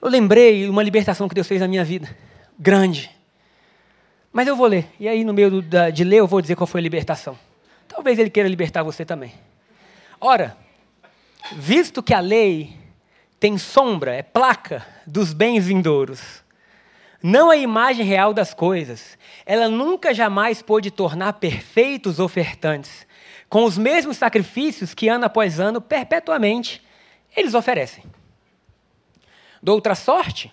[0.00, 2.08] Eu lembrei uma libertação que Deus fez na minha vida.
[2.58, 3.10] Grande.
[4.32, 4.86] Mas eu vou ler.
[4.98, 7.36] E aí, no meio do, de ler, eu vou dizer qual foi a libertação.
[7.88, 9.34] Talvez Ele queira libertar você também.
[10.20, 10.56] Ora,
[11.56, 12.76] visto que a lei
[13.40, 16.42] tem sombra, é placa dos bens vindouros,
[17.22, 23.06] não a imagem real das coisas, ela nunca jamais pôde tornar perfeitos ofertantes,
[23.48, 26.82] com os mesmos sacrifícios que ano após ano, perpetuamente,
[27.36, 28.04] eles oferecem.
[29.62, 30.52] De outra sorte,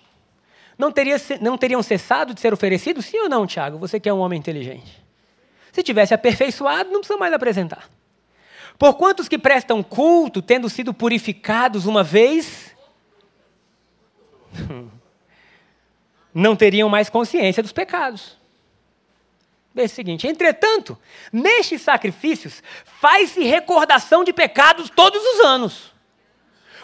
[0.78, 3.06] não, teria, não teriam cessado de ser oferecidos?
[3.06, 3.78] Sim ou não, Tiago?
[3.78, 5.04] Você que é um homem inteligente.
[5.72, 7.88] Se tivesse aperfeiçoado, não precisa mais apresentar.
[8.78, 12.74] Por quantos que prestam culto, tendo sido purificados uma vez,
[16.34, 18.36] não teriam mais consciência dos pecados.
[19.74, 20.98] Veja o seguinte: entretanto,
[21.32, 22.62] nestes sacrifícios
[23.00, 25.94] faz-se recordação de pecados todos os anos.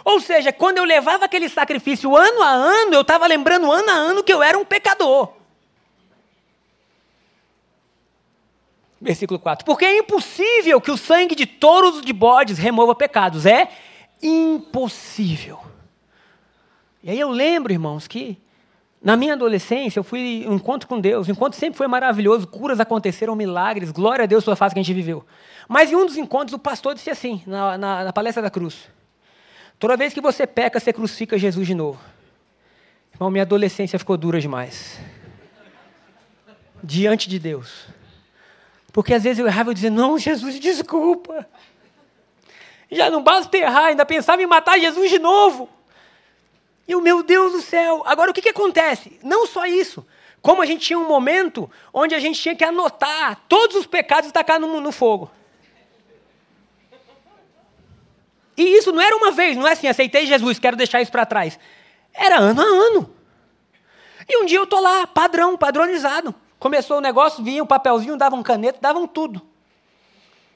[0.04, 3.94] Ou seja, quando eu levava aquele sacrifício ano a ano, eu estava lembrando ano a
[3.94, 5.41] ano que eu era um pecador.
[9.02, 9.66] Versículo 4.
[9.66, 13.44] Porque é impossível que o sangue de touros de bodes remova pecados.
[13.44, 13.68] É
[14.22, 15.58] impossível.
[17.02, 18.38] E aí eu lembro, irmãos, que
[19.02, 21.26] na minha adolescência eu fui um encontro com Deus.
[21.26, 24.82] O encontro sempre foi maravilhoso, curas aconteceram, milagres, glória a Deus pela fase que a
[24.84, 25.26] gente viveu.
[25.68, 28.88] Mas em um dos encontros o pastor disse assim, na, na, na palestra da cruz.
[29.80, 31.98] Toda vez que você peca, você crucifica Jesus de novo.
[33.12, 35.00] Irmão, minha adolescência ficou dura demais.
[36.84, 37.88] Diante de Deus.
[38.92, 41.48] Porque às vezes eu errava e dizia, não, Jesus, desculpa.
[42.90, 45.68] Já não basta errar, ainda pensava em matar Jesus de novo.
[46.86, 49.18] E o meu Deus do céu, agora o que, que acontece?
[49.22, 50.06] Não só isso,
[50.42, 54.28] como a gente tinha um momento onde a gente tinha que anotar todos os pecados
[54.28, 55.30] e tacar no, no fogo.
[58.56, 61.24] E isso não era uma vez, não é assim, aceitei Jesus, quero deixar isso para
[61.24, 61.58] trás.
[62.12, 63.14] Era ano a ano.
[64.28, 66.34] E um dia eu estou lá, padrão, padronizado.
[66.62, 69.42] Começou o negócio, vinha um papelzinho, davam um caneta, davam tudo.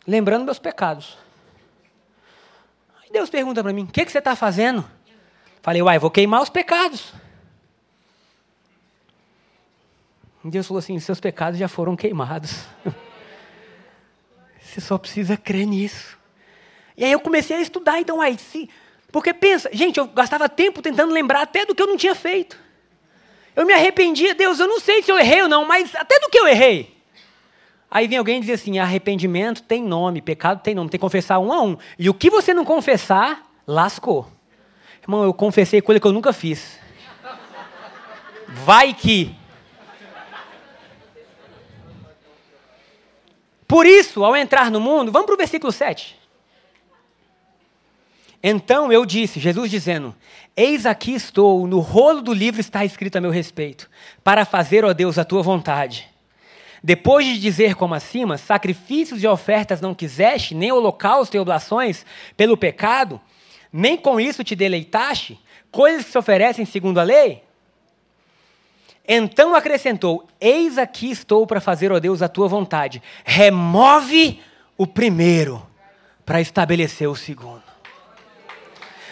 [0.06, 1.18] Lembrando meus pecados.
[3.02, 4.88] Aí Deus pergunta para mim: o que, que você está fazendo?
[5.60, 7.12] Falei, uai, vou queimar os pecados.
[10.44, 12.52] E Deus falou assim: seus pecados já foram queimados.
[14.62, 16.16] Você só precisa crer nisso.
[16.96, 18.70] E aí eu comecei a estudar, então, aí, se,
[19.10, 22.65] porque pensa, gente, eu gastava tempo tentando lembrar até do que eu não tinha feito.
[23.56, 26.28] Eu me arrependia, Deus, eu não sei se eu errei ou não, mas até do
[26.28, 26.94] que eu errei.
[27.90, 31.38] Aí vem alguém e diz assim: arrependimento tem nome, pecado tem nome, tem que confessar
[31.38, 31.78] um a um.
[31.98, 34.30] E o que você não confessar, lascou.
[35.02, 36.78] Irmão, eu confessei coisa que eu nunca fiz.
[38.48, 39.34] Vai que.
[43.66, 46.18] Por isso, ao entrar no mundo, vamos para o versículo 7.
[48.42, 50.14] Então eu disse, Jesus dizendo:
[50.56, 53.90] Eis aqui estou, no rolo do livro está escrito a meu respeito,
[54.24, 56.08] para fazer, ó Deus, a tua vontade.
[56.82, 62.06] Depois de dizer como acima, sacrifícios e ofertas não quiseste, nem holocaustos e oblações
[62.38, 63.20] pelo pecado,
[63.70, 65.38] nem com isso te deleitaste,
[65.70, 67.42] coisas que se oferecem segundo a lei?
[69.06, 73.02] Então acrescentou: Eis aqui estou para fazer, ó Deus, a tua vontade.
[73.24, 74.40] Remove
[74.78, 75.64] o primeiro
[76.24, 77.65] para estabelecer o segundo.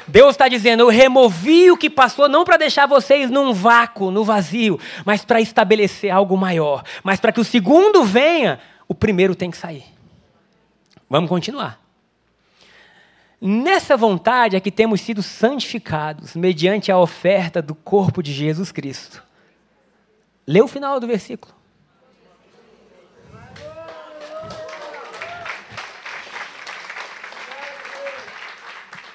[0.07, 4.25] Deus está dizendo: eu removi o que passou, não para deixar vocês num vácuo, no
[4.25, 6.83] vazio, mas para estabelecer algo maior.
[7.03, 9.85] Mas para que o segundo venha, o primeiro tem que sair.
[11.09, 11.81] Vamos continuar.
[13.41, 19.23] Nessa vontade é que temos sido santificados, mediante a oferta do corpo de Jesus Cristo.
[20.47, 21.55] Lê o final do versículo.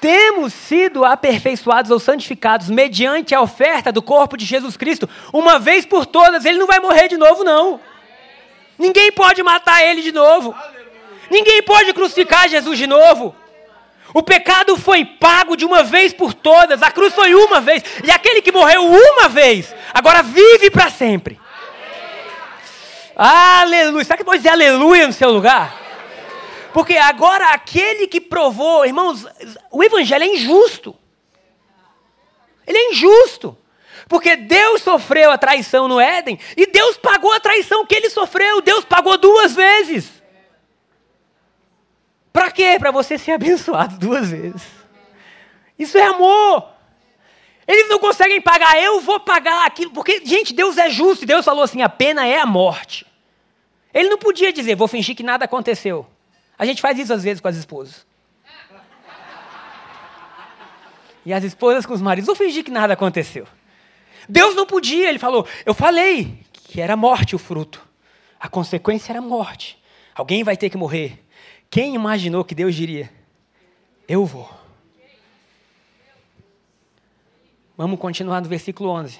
[0.01, 5.85] Temos sido aperfeiçoados ou santificados mediante a oferta do corpo de Jesus Cristo, uma vez
[5.85, 7.79] por todas, ele não vai morrer de novo, não.
[8.77, 10.55] Ninguém pode matar ele de novo.
[11.29, 13.35] Ninguém pode crucificar Jesus de novo.
[14.13, 18.09] O pecado foi pago de uma vez por todas, a cruz foi uma vez, e
[18.09, 21.39] aquele que morreu uma vez, agora vive para sempre.
[23.15, 24.03] Aleluia.
[24.03, 25.88] Será que pode dizer aleluia no seu lugar?
[26.73, 29.25] Porque agora aquele que provou, irmãos,
[29.71, 30.95] o evangelho é injusto.
[32.65, 33.57] Ele é injusto.
[34.07, 38.61] Porque Deus sofreu a traição no Éden e Deus pagou a traição que ele sofreu.
[38.61, 40.11] Deus pagou duas vezes.
[42.31, 42.77] Para quê?
[42.79, 44.63] Para você ser abençoado duas vezes.
[45.77, 46.69] Isso é amor.
[47.67, 49.91] Eles não conseguem pagar, eu vou pagar aquilo.
[49.91, 51.25] Porque, gente, Deus é justo.
[51.25, 53.05] Deus falou assim: a pena é a morte.
[53.93, 56.05] Ele não podia dizer, vou fingir que nada aconteceu.
[56.59, 58.05] A gente faz isso às vezes com as esposas.
[61.25, 63.47] E as esposas com os maridos, vou fingir que nada aconteceu.
[64.27, 67.87] Deus não podia, ele falou, eu falei que era morte o fruto.
[68.39, 69.81] A consequência era morte.
[70.13, 71.23] Alguém vai ter que morrer.
[71.69, 73.11] Quem imaginou que Deus diria:
[74.07, 74.49] Eu vou.
[77.77, 79.19] Vamos continuar no versículo 11.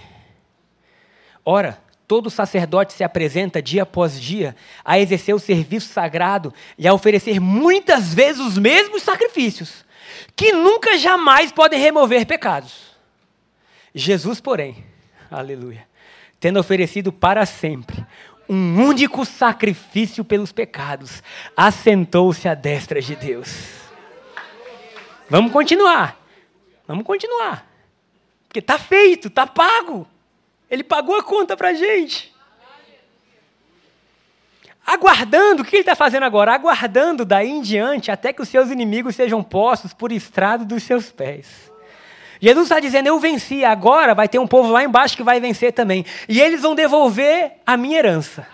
[1.46, 6.94] Ora, todo sacerdote se apresenta dia após dia a exercer o serviço sagrado e a
[6.94, 9.86] oferecer muitas vezes os mesmos sacrifícios,
[10.36, 12.98] que nunca jamais podem remover pecados.
[13.94, 14.84] Jesus, porém,
[15.30, 15.88] aleluia,
[16.40, 18.04] tendo oferecido para sempre
[18.50, 21.22] um único sacrifício pelos pecados,
[21.56, 23.54] assentou-se à destra de Deus.
[25.30, 26.20] Vamos continuar.
[26.88, 27.70] Vamos continuar.
[28.48, 30.08] Porque está feito, está pago.
[30.70, 32.34] Ele pagou a conta para a gente.
[34.86, 36.54] Aguardando, o que ele está fazendo agora?
[36.54, 41.12] Aguardando daí em diante até que os seus inimigos sejam postos por estrado dos seus
[41.12, 41.72] pés.
[42.42, 45.74] Jesus está dizendo: Eu venci, agora vai ter um povo lá embaixo que vai vencer
[45.74, 46.06] também.
[46.28, 48.48] E eles vão devolver a minha herança.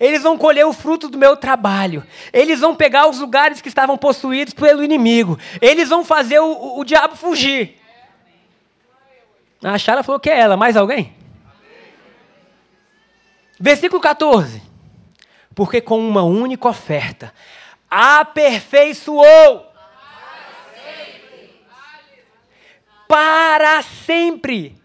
[0.00, 2.04] Eles vão colher o fruto do meu trabalho.
[2.32, 5.38] Eles vão pegar os lugares que estavam possuídos pelo inimigo.
[5.60, 7.80] Eles vão fazer o, o, o diabo fugir.
[9.62, 10.56] A Chara falou que é ela.
[10.56, 11.14] Mais alguém?
[13.64, 14.60] Versículo 14.
[15.54, 17.32] Porque com uma única oferta
[17.90, 19.72] aperfeiçoou
[23.08, 24.78] para sempre.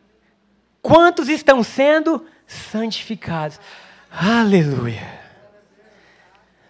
[0.81, 3.59] Quantos estão sendo santificados?
[4.09, 5.19] Aleluia.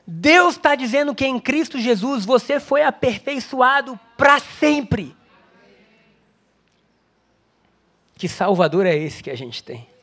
[0.07, 5.15] Deus está dizendo que em Cristo Jesus você foi aperfeiçoado para sempre.
[8.15, 9.98] Que Salvador é esse que a gente tem?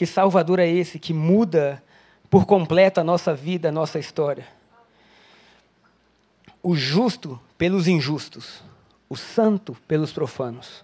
[0.00, 1.84] Que Salvador é esse que muda
[2.30, 4.48] por completo a nossa vida, a nossa história?
[6.62, 8.62] O justo pelos injustos
[9.10, 10.82] o santo pelos profanos,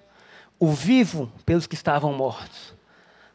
[0.58, 2.74] o vivo pelos que estavam mortos.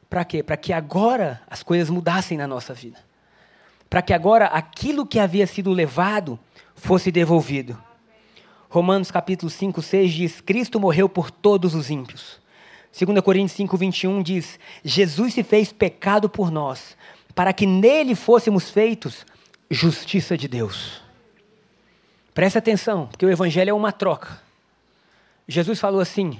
[0.08, 0.44] Para quê?
[0.44, 3.00] Para que agora as coisas mudassem na nossa vida.
[3.89, 6.39] Para que agora aquilo que havia sido levado
[6.76, 7.76] fosse devolvido.
[8.70, 12.39] Romanos capítulo 5, 6 diz: Cristo morreu por todos os ímpios.
[12.98, 16.98] 2 Coríntios 5, 21 diz: Jesus se fez pecado por nós,
[17.34, 19.26] para que nele fôssemos feitos
[19.70, 21.02] justiça de Deus.
[22.34, 24.42] Preste atenção, porque o Evangelho é uma troca.
[25.48, 26.40] Jesus falou assim: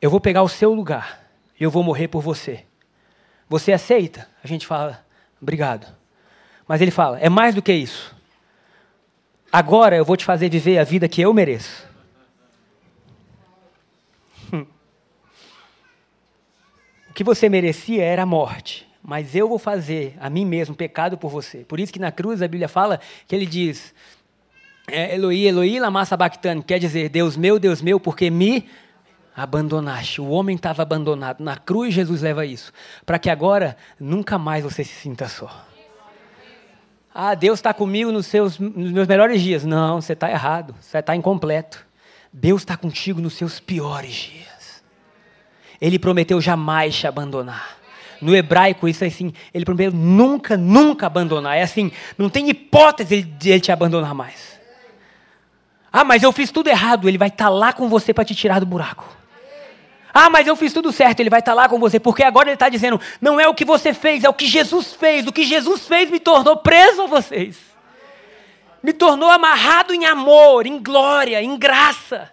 [0.00, 1.24] Eu vou pegar o seu lugar
[1.58, 2.64] e eu vou morrer por você.
[3.48, 4.28] Você aceita?
[4.42, 5.04] A gente fala:
[5.40, 5.86] Obrigado.
[6.66, 8.14] Mas ele fala: É mais do que isso.
[9.52, 11.91] Agora eu vou te fazer viver a vida que eu mereço.
[17.12, 21.18] O que você merecia era a morte, mas eu vou fazer a mim mesmo pecado
[21.18, 21.58] por você.
[21.58, 22.98] Por isso que na cruz a Bíblia fala
[23.28, 23.92] que ele diz:
[24.88, 28.66] é, Eloí, Eloí, lama sabachthani, quer dizer, Deus meu, Deus meu, porque me
[29.36, 30.22] abandonaste.
[30.22, 31.44] O homem estava abandonado.
[31.44, 32.72] Na cruz, Jesus leva isso.
[33.04, 35.66] Para que agora nunca mais você se sinta só.
[37.14, 39.66] Ah, Deus está comigo nos, seus, nos meus melhores dias.
[39.66, 40.74] Não, você está errado.
[40.80, 41.86] Você está incompleto.
[42.32, 44.51] Deus está contigo nos seus piores dias.
[45.82, 47.76] Ele prometeu jamais te abandonar.
[48.20, 49.32] No hebraico, isso é assim.
[49.52, 51.58] Ele prometeu nunca, nunca abandonar.
[51.58, 54.60] É assim, não tem hipótese de ele te abandonar mais.
[55.92, 57.08] Ah, mas eu fiz tudo errado.
[57.08, 59.04] Ele vai estar tá lá com você para te tirar do buraco.
[60.14, 61.18] Ah, mas eu fiz tudo certo.
[61.18, 61.98] Ele vai estar tá lá com você.
[61.98, 64.92] Porque agora ele está dizendo: não é o que você fez, é o que Jesus
[64.94, 65.26] fez.
[65.26, 67.58] O que Jesus fez me tornou preso a vocês.
[68.80, 72.30] Me tornou amarrado em amor, em glória, em graça.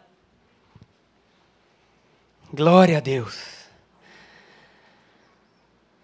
[2.51, 3.69] Glória a Deus.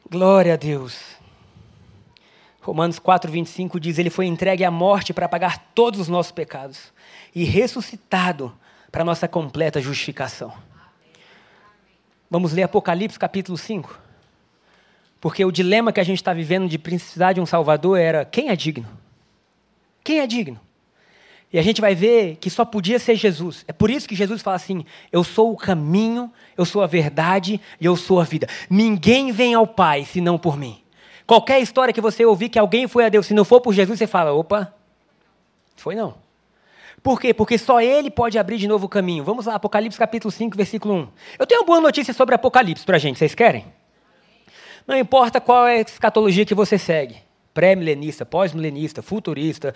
[0.08, 1.15] Glória a Deus.
[2.62, 6.93] Romanos 4, 25 diz: Ele foi entregue à morte para pagar todos os nossos pecados
[7.34, 8.55] e ressuscitado
[8.91, 10.53] para nossa completa justificação.
[12.30, 13.99] Vamos ler Apocalipse capítulo 5.
[15.19, 18.49] Porque o dilema que a gente está vivendo de precisar de um Salvador era: quem
[18.49, 18.88] é digno?
[20.03, 20.59] Quem é digno?
[21.56, 23.64] E a gente vai ver que só podia ser Jesus.
[23.66, 27.62] É por isso que Jesus fala assim: Eu sou o caminho, eu sou a verdade
[27.80, 28.45] e eu sou a vida.
[28.70, 30.84] Ninguém vem ao Pai senão por mim.
[31.26, 33.97] Qualquer história que você ouvir que alguém foi a Deus, se não for por Jesus,
[33.97, 34.74] você fala: opa,
[35.78, 36.16] Foi não.
[37.01, 37.34] Por quê?
[37.34, 39.24] Porque só ele pode abrir de novo o caminho.
[39.24, 41.08] Vamos lá, Apocalipse capítulo 5, versículo 1.
[41.39, 43.66] Eu tenho uma boa notícia sobre Apocalipse para a gente, vocês querem?
[44.86, 47.16] Não importa qual é a escatologia que você segue.
[47.53, 49.74] Pré-milenista, pós-milenista, futurista.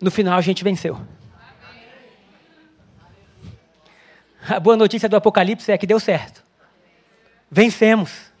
[0.00, 1.00] No final a gente venceu.
[4.48, 6.44] A boa notícia do Apocalipse é que deu certo.
[7.50, 8.32] Vencemos.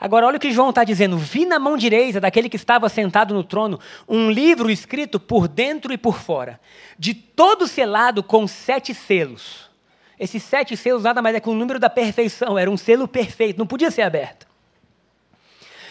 [0.00, 3.34] Agora, olha o que João está dizendo: vi na mão direita daquele que estava sentado
[3.34, 3.78] no trono
[4.08, 6.60] um livro escrito por dentro e por fora,
[6.98, 9.70] de todo selado com sete selos.
[10.18, 13.58] Esses sete selos nada mais é que o número da perfeição, era um selo perfeito,
[13.58, 14.46] não podia ser aberto.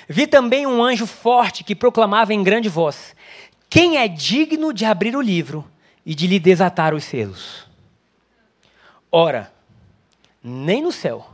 [0.08, 3.15] Vi também um anjo forte que proclamava em grande voz:
[3.76, 5.70] Quem é digno de abrir o livro
[6.06, 7.68] e de lhe desatar os selos?
[9.12, 9.52] Ora,
[10.42, 11.30] nem no céu,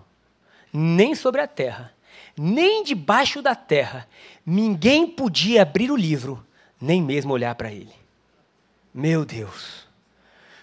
[0.73, 1.93] nem sobre a terra,
[2.35, 4.07] nem debaixo da terra,
[4.43, 6.43] ninguém podia abrir o livro,
[6.81, 7.93] nem mesmo olhar para ele.
[8.91, 9.85] Meu Deus.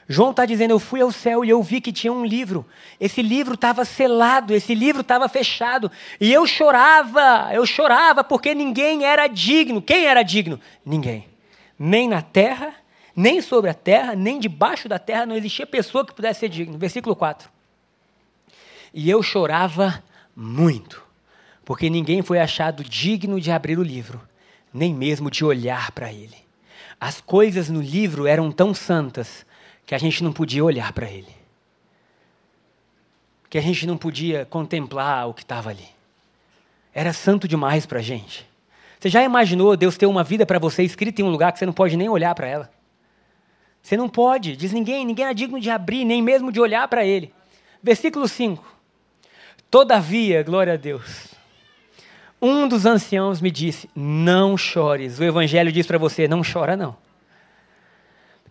[0.08, 2.66] João está dizendo: Eu fui ao céu e eu vi que tinha um livro.
[2.98, 5.92] Esse livro estava selado, esse livro estava fechado.
[6.20, 9.80] E eu chorava, eu chorava porque ninguém era digno.
[9.80, 10.58] Quem era digno?
[10.84, 11.37] Ninguém.
[11.78, 12.74] Nem na terra,
[13.14, 16.78] nem sobre a terra, nem debaixo da terra, não existia pessoa que pudesse ser digno.
[16.78, 17.50] Versículo 4.
[18.92, 20.02] E eu chorava
[20.34, 21.02] muito,
[21.64, 24.20] porque ninguém foi achado digno de abrir o livro,
[24.72, 26.36] nem mesmo de olhar para ele.
[27.00, 29.46] As coisas no livro eram tão santas
[29.86, 31.34] que a gente não podia olhar para ele.
[33.48, 35.88] Que a gente não podia contemplar o que estava ali.
[36.92, 38.46] Era santo demais para a gente.
[38.98, 41.66] Você já imaginou Deus ter uma vida para você escrita em um lugar que você
[41.66, 42.70] não pode nem olhar para ela?
[43.80, 47.04] Você não pode, diz ninguém, ninguém é digno de abrir, nem mesmo de olhar para
[47.04, 47.32] ele.
[47.82, 48.64] Versículo 5.
[49.70, 51.28] Todavia, glória a Deus,
[52.40, 55.18] um dos anciãos me disse: Não chores.
[55.18, 56.96] O evangelho diz para você: Não chora, não.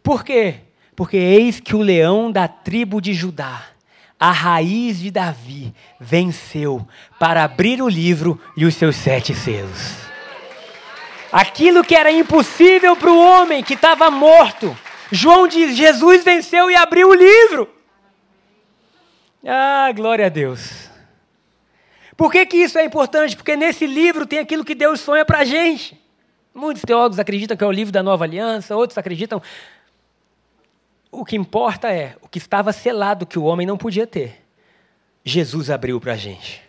[0.01, 0.55] Por quê?
[0.95, 3.63] Porque eis que o leão da tribo de Judá,
[4.19, 6.87] a raiz de Davi, venceu
[7.19, 10.06] para abrir o livro e os seus sete selos.
[11.31, 14.77] Aquilo que era impossível para o homem que estava morto,
[15.11, 17.69] João diz: Jesus venceu e abriu o livro.
[19.45, 20.89] Ah, glória a Deus.
[22.15, 23.35] Por que, que isso é importante?
[23.35, 26.01] Porque nesse livro tem aquilo que Deus sonha para a gente.
[26.53, 29.41] Muitos teólogos acreditam que é o livro da nova aliança, outros acreditam.
[31.11, 34.43] O que importa é o que estava selado que o homem não podia ter.
[35.23, 36.63] Jesus abriu para a gente.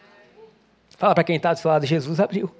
[0.99, 2.55] Fala para quem está do seu lado: Jesus abriu.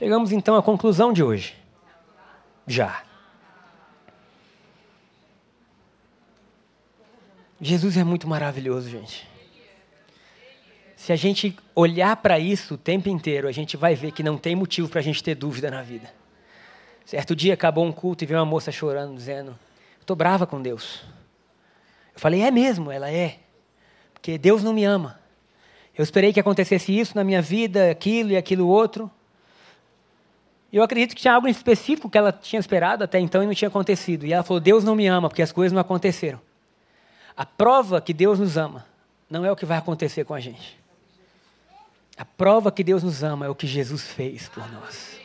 [0.00, 1.54] Chegamos então à conclusão de hoje.
[2.66, 3.02] Já.
[7.60, 9.28] Jesus é muito maravilhoso, gente.
[10.96, 14.38] Se a gente olhar para isso o tempo inteiro, a gente vai ver que não
[14.38, 16.10] tem motivo para a gente ter dúvida na vida.
[17.04, 19.54] Certo dia acabou um culto e veio uma moça chorando, dizendo:
[20.00, 21.02] Estou brava com Deus.
[22.14, 23.38] Eu falei: É mesmo, ela é.
[24.14, 25.20] Porque Deus não me ama.
[25.94, 29.10] Eu esperei que acontecesse isso na minha vida, aquilo e aquilo outro.
[30.72, 33.46] E eu acredito que tinha algo em específico que ela tinha esperado até então e
[33.46, 34.24] não tinha acontecido.
[34.24, 36.40] E ela falou: Deus não me ama porque as coisas não aconteceram.
[37.36, 38.86] A prova que Deus nos ama
[39.28, 40.78] não é o que vai acontecer com a gente.
[42.16, 45.18] A prova que Deus nos ama é o que Jesus fez por nós.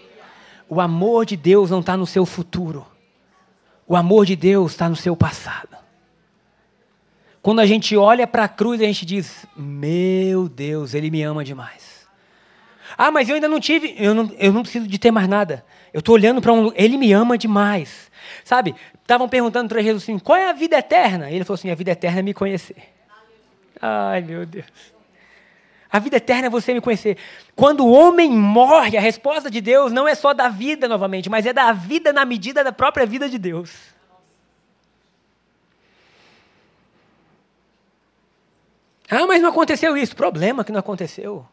[0.67, 2.85] O amor de Deus não está no seu futuro.
[3.85, 5.75] O amor de Deus está no seu passado.
[7.41, 11.43] Quando a gente olha para a cruz, a gente diz: Meu Deus, Ele me ama
[11.43, 11.94] demais.
[12.97, 15.65] Ah, mas eu ainda não tive, eu não, eu não preciso de ter mais nada.
[15.93, 16.71] Eu estou olhando para um.
[16.75, 18.11] Ele me ama demais.
[18.43, 18.75] Sabe?
[19.01, 21.29] Estavam perguntando para Jesus assim: qual é a vida eterna?
[21.29, 22.77] E ele falou assim: a vida eterna é me conhecer.
[23.81, 24.65] Ai, meu Deus.
[25.91, 27.17] A vida eterna é você me conhecer.
[27.55, 31.45] Quando o homem morre, a resposta de Deus não é só da vida novamente, mas
[31.45, 33.71] é da vida na medida da própria vida de Deus.
[39.09, 40.15] Ah, mas não aconteceu isso.
[40.15, 41.47] Problema que não aconteceu.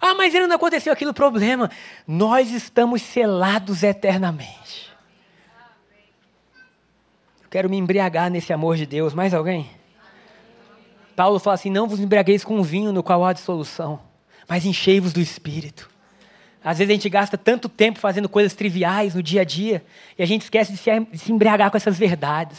[0.00, 1.12] Ah, mas ainda não aconteceu aquilo.
[1.14, 1.70] Problema.
[2.06, 4.92] Nós estamos selados eternamente.
[7.50, 9.12] Quero me embriagar nesse amor de Deus.
[9.12, 9.70] Mais alguém?
[11.14, 14.00] Paulo fala assim: Não vos embriagueis com vinho no qual há dissolução,
[14.48, 15.90] mas enchei-vos do espírito.
[16.64, 19.84] Às vezes a gente gasta tanto tempo fazendo coisas triviais no dia a dia
[20.16, 22.58] e a gente esquece de se embriagar com essas verdades.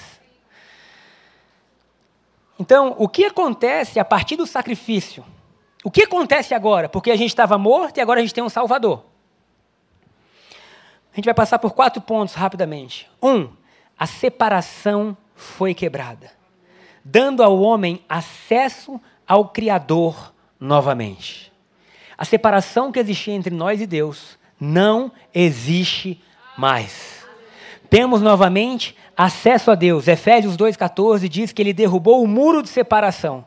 [2.59, 5.25] Então, o que acontece a partir do sacrifício?
[5.84, 6.88] O que acontece agora?
[6.88, 9.03] Porque a gente estava morto e agora a gente tem um Salvador.
[11.11, 13.09] A gente vai passar por quatro pontos rapidamente.
[13.21, 13.49] Um,
[13.97, 16.31] a separação foi quebrada,
[17.03, 21.51] dando ao homem acesso ao Criador novamente.
[22.17, 26.21] A separação que existia entre nós e Deus não existe
[26.57, 27.25] mais.
[27.89, 30.07] Temos novamente acesso a Deus.
[30.07, 33.45] Efésios 2,14 diz que ele derrubou o muro de separação.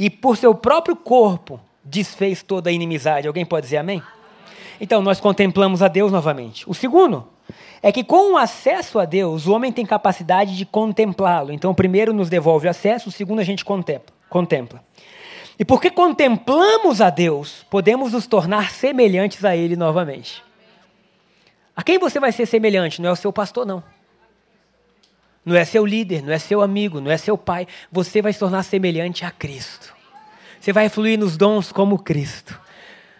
[0.00, 3.28] E por seu próprio corpo desfez toda a inimizade.
[3.28, 4.02] Alguém pode dizer amém?
[4.80, 6.64] Então, nós contemplamos a Deus novamente.
[6.66, 7.28] O segundo
[7.82, 11.52] é que com o acesso a Deus, o homem tem capacidade de contemplá-lo.
[11.52, 14.14] Então, o primeiro nos devolve acesso, o segundo a gente contempla.
[14.30, 14.82] contempla.
[15.58, 20.42] E porque contemplamos a Deus, podemos nos tornar semelhantes a Ele novamente.
[21.76, 23.02] A quem você vai ser semelhante?
[23.02, 23.82] Não é o seu pastor, não.
[25.44, 27.66] Não é seu líder, não é seu amigo, não é seu pai.
[27.90, 29.94] Você vai se tornar semelhante a Cristo.
[30.60, 32.58] Você vai fluir nos dons como Cristo.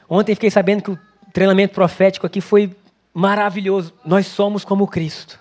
[0.09, 0.99] Ontem fiquei sabendo que o
[1.33, 2.77] treinamento profético aqui foi
[3.15, 3.95] maravilhoso.
[4.05, 5.41] Nós somos como Cristo.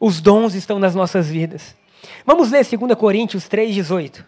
[0.00, 1.76] Os dons estão nas nossas vidas.
[2.24, 4.24] Vamos ler 2 Coríntios 3,18.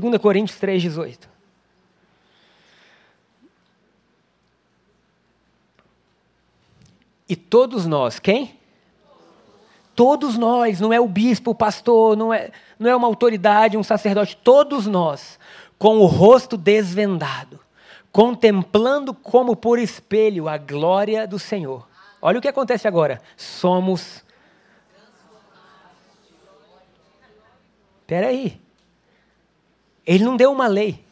[0.00, 1.18] 2 Coríntios 3,18.
[7.28, 8.55] E todos nós, quem?
[9.96, 13.82] Todos nós, não é o bispo, o pastor, não é, não é uma autoridade, um
[13.82, 15.38] sacerdote, todos nós,
[15.78, 17.58] com o rosto desvendado,
[18.12, 21.88] contemplando como por espelho a glória do Senhor.
[22.20, 23.22] Olha o que acontece agora.
[23.38, 24.22] Somos.
[28.02, 28.60] Espera aí.
[30.06, 31.04] Ele não deu uma lei.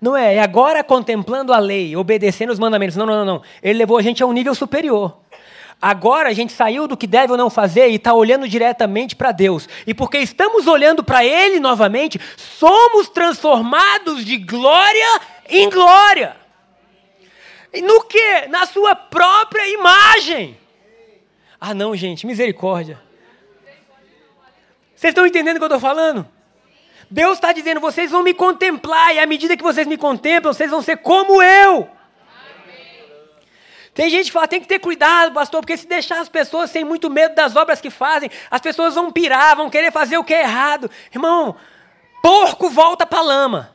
[0.00, 2.96] Não é, é agora contemplando a lei, obedecendo os mandamentos.
[2.96, 3.42] Não, não, não, não.
[3.62, 5.18] Ele levou a gente a um nível superior.
[5.80, 9.32] Agora a gente saiu do que deve ou não fazer e está olhando diretamente para
[9.32, 9.66] Deus.
[9.86, 16.36] E porque estamos olhando para Ele novamente, somos transformados de glória em glória.
[17.72, 18.46] E no que?
[18.48, 20.58] Na sua própria imagem.
[21.58, 23.00] Ah, não, gente, misericórdia.
[24.94, 26.28] Vocês estão entendendo o que eu estou falando?
[27.10, 30.70] Deus está dizendo: vocês vão me contemplar, e à medida que vocês me contemplam, vocês
[30.70, 31.88] vão ser como eu.
[34.00, 36.82] Tem gente que fala, tem que ter cuidado, pastor, porque se deixar as pessoas sem
[36.82, 40.32] muito medo das obras que fazem, as pessoas vão pirar, vão querer fazer o que
[40.32, 40.90] é errado.
[41.12, 41.54] Irmão,
[42.22, 43.70] porco volta para lama.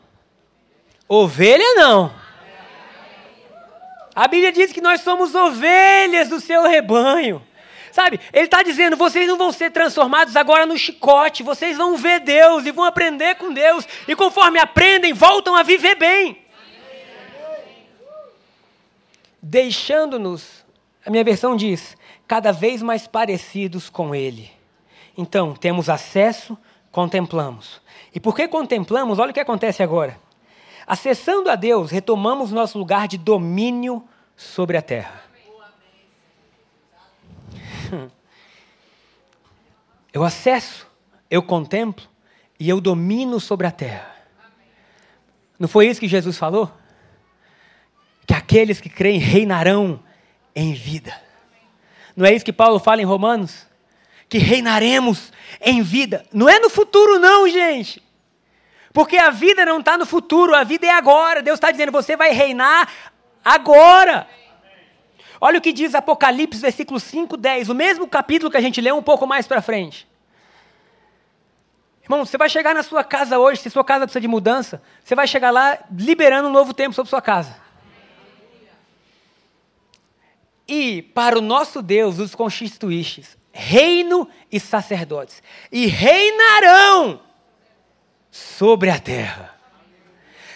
[1.07, 2.11] Ovelha não.
[4.15, 7.39] A Bíblia diz que nós somos ovelhas do seu rebanho.
[7.91, 12.21] Sabe, ele está dizendo: vocês não vão ser transformados agora no chicote, vocês vão ver
[12.21, 16.44] Deus e vão aprender com Deus, e conforme aprendem, voltam a viver bem
[19.47, 20.65] deixando-nos,
[21.05, 21.95] a minha versão diz,
[22.27, 24.49] cada vez mais parecidos com Ele.
[25.15, 26.57] Então, temos acesso,
[26.91, 27.79] contemplamos.
[28.13, 30.19] E porque contemplamos, olha o que acontece agora.
[30.87, 34.03] Acessando a Deus, retomamos nosso lugar de domínio
[34.35, 35.21] sobre a terra.
[40.11, 40.87] Eu acesso,
[41.29, 42.07] eu contemplo
[42.59, 44.15] e eu domino sobre a terra.
[45.59, 46.71] Não foi isso que Jesus falou?
[48.26, 49.99] Que aqueles que creem reinarão
[50.55, 51.13] em vida.
[52.15, 53.67] Não é isso que Paulo fala em Romanos?
[54.30, 56.26] Que reinaremos em vida.
[56.34, 58.01] Não é no futuro, não, gente.
[58.93, 61.41] Porque a vida não está no futuro, a vida é agora.
[61.41, 62.89] Deus está dizendo: você vai reinar
[63.43, 64.28] agora.
[65.39, 68.95] Olha o que diz Apocalipse, versículo 5, 10, o mesmo capítulo que a gente leu
[68.95, 70.07] um pouco mais para frente.
[72.01, 75.13] Irmão, você vai chegar na sua casa hoje, se sua casa precisa de mudança, você
[75.13, 77.64] vai chegar lá liberando um novo tempo sobre sua casa.
[80.68, 85.41] E para o nosso Deus os constituístes reino e sacerdotes,
[85.72, 87.22] e reinarão
[88.30, 89.55] sobre a terra.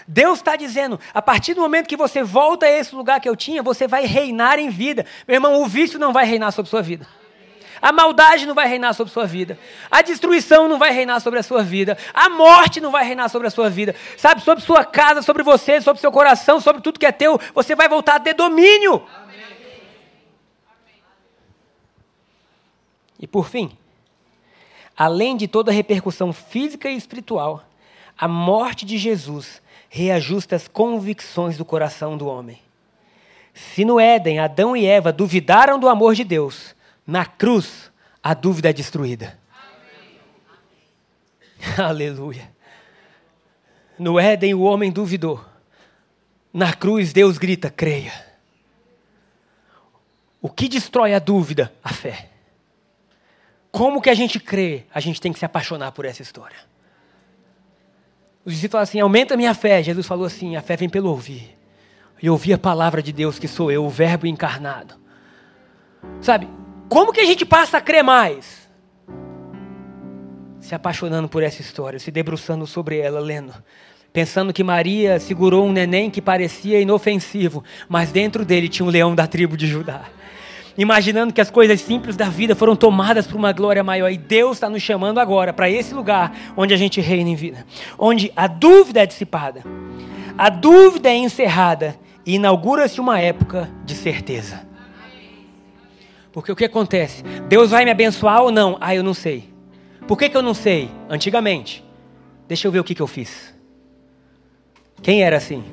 [0.06, 3.38] Deus está dizendo, a partir do momento que você volta a esse lugar que eu
[3.38, 5.06] tinha, você vai reinar em vida.
[5.26, 7.08] Meu irmão, o vício não vai reinar sobre sua vida.
[7.82, 9.58] A maldade não vai reinar sobre sua vida.
[9.90, 11.98] A destruição não vai reinar sobre a sua vida.
[12.14, 13.96] A morte não vai reinar sobre a sua vida.
[14.18, 17.76] Sabe, sobre sua casa, sobre você, sobre seu coração, sobre tudo que é teu, você
[17.76, 19.02] vai voltar a ter domínio.
[23.20, 23.78] E por fim,
[24.96, 27.64] além de toda a repercussão física e espiritual,
[28.18, 32.62] a morte de Jesus reajusta as convicções do coração do homem.
[33.54, 37.92] Se no Éden Adão e Eva duvidaram do amor de Deus, na cruz
[38.24, 39.38] a dúvida é destruída.
[41.78, 42.50] Aleluia.
[43.98, 45.44] No Éden o homem duvidou.
[46.54, 48.14] Na cruz Deus grita: creia.
[50.42, 51.74] O que destrói a dúvida?
[51.84, 52.30] A fé.
[53.72, 54.84] Como que a gente crê?
[54.94, 56.58] A gente tem que se apaixonar por essa história.
[58.44, 59.84] Os discípulos falam assim: aumenta a minha fé.
[59.84, 61.58] Jesus falou assim: a fé vem pelo ouvir.
[62.22, 64.96] E ouvir a palavra de Deus, que sou eu, o Verbo encarnado.
[66.20, 66.50] Sabe,
[66.90, 68.68] como que a gente passa a crer mais?
[70.60, 73.54] Se apaixonando por essa história, se debruçando sobre ela, lendo.
[74.12, 79.16] pensando que Maria segurou um neném que parecia inofensivo, mas dentro dele tinha um leão
[79.16, 80.06] da tribo de Judá.
[80.78, 84.10] Imaginando que as coisas simples da vida foram tomadas por uma glória maior.
[84.12, 87.66] E Deus está nos chamando agora para esse lugar onde a gente reina em vida.
[87.98, 89.64] Onde a dúvida é dissipada,
[90.38, 94.68] a dúvida é encerrada e inaugura-se uma época de certeza.
[96.32, 97.24] Porque o que acontece?
[97.48, 98.78] Deus vai me abençoar ou não?
[98.80, 99.50] Ah, eu não sei.
[100.08, 100.90] Por que, que eu não sei?
[101.10, 101.84] Antigamente.
[102.48, 103.54] Deixa eu ver o que, que eu fiz.
[105.02, 105.64] Quem era assim?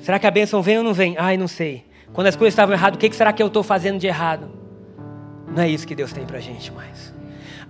[0.00, 1.16] Será que a bênção vem ou não vem?
[1.18, 1.84] Ai, não sei.
[2.12, 4.48] Quando as coisas estavam erradas, o que, será que eu estou fazendo de errado?
[5.54, 7.14] Não é isso que Deus tem para a gente mais.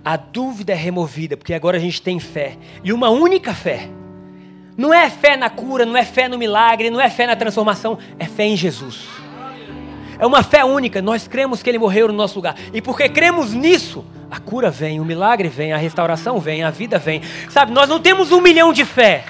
[0.03, 2.57] A dúvida é removida, porque agora a gente tem fé.
[2.83, 3.89] E uma única fé.
[4.77, 7.97] Não é fé na cura, não é fé no milagre, não é fé na transformação,
[8.17, 9.07] é fé em Jesus.
[10.17, 11.01] É uma fé única.
[11.01, 12.55] Nós cremos que Ele morreu no nosso lugar.
[12.73, 16.97] E porque cremos nisso, a cura vem, o milagre vem, a restauração vem, a vida
[16.97, 17.21] vem.
[17.49, 19.25] Sabe, nós não temos um milhão de fé.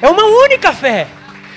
[0.00, 1.06] É uma única fé.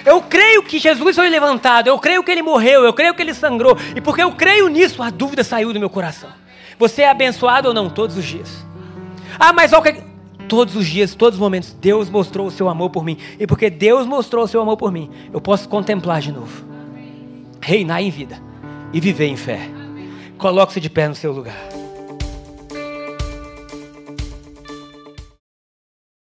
[0.06, 3.34] Eu creio que Jesus foi levantado, eu creio que ele morreu, eu creio que ele
[3.34, 6.30] sangrou, e porque eu creio nisso, a dúvida saiu do meu coração.
[6.78, 8.66] Você é abençoado ou não todos os dias?
[9.40, 10.04] Ah, mas olha que
[10.48, 13.70] todos os dias, todos os momentos, Deus mostrou o seu amor por mim, e porque
[13.70, 16.66] Deus mostrou o seu amor por mim, eu posso contemplar de novo,
[17.62, 18.42] reinar em vida
[18.92, 19.70] e viver em fé.
[20.38, 21.71] Coloque-se de pé no seu lugar.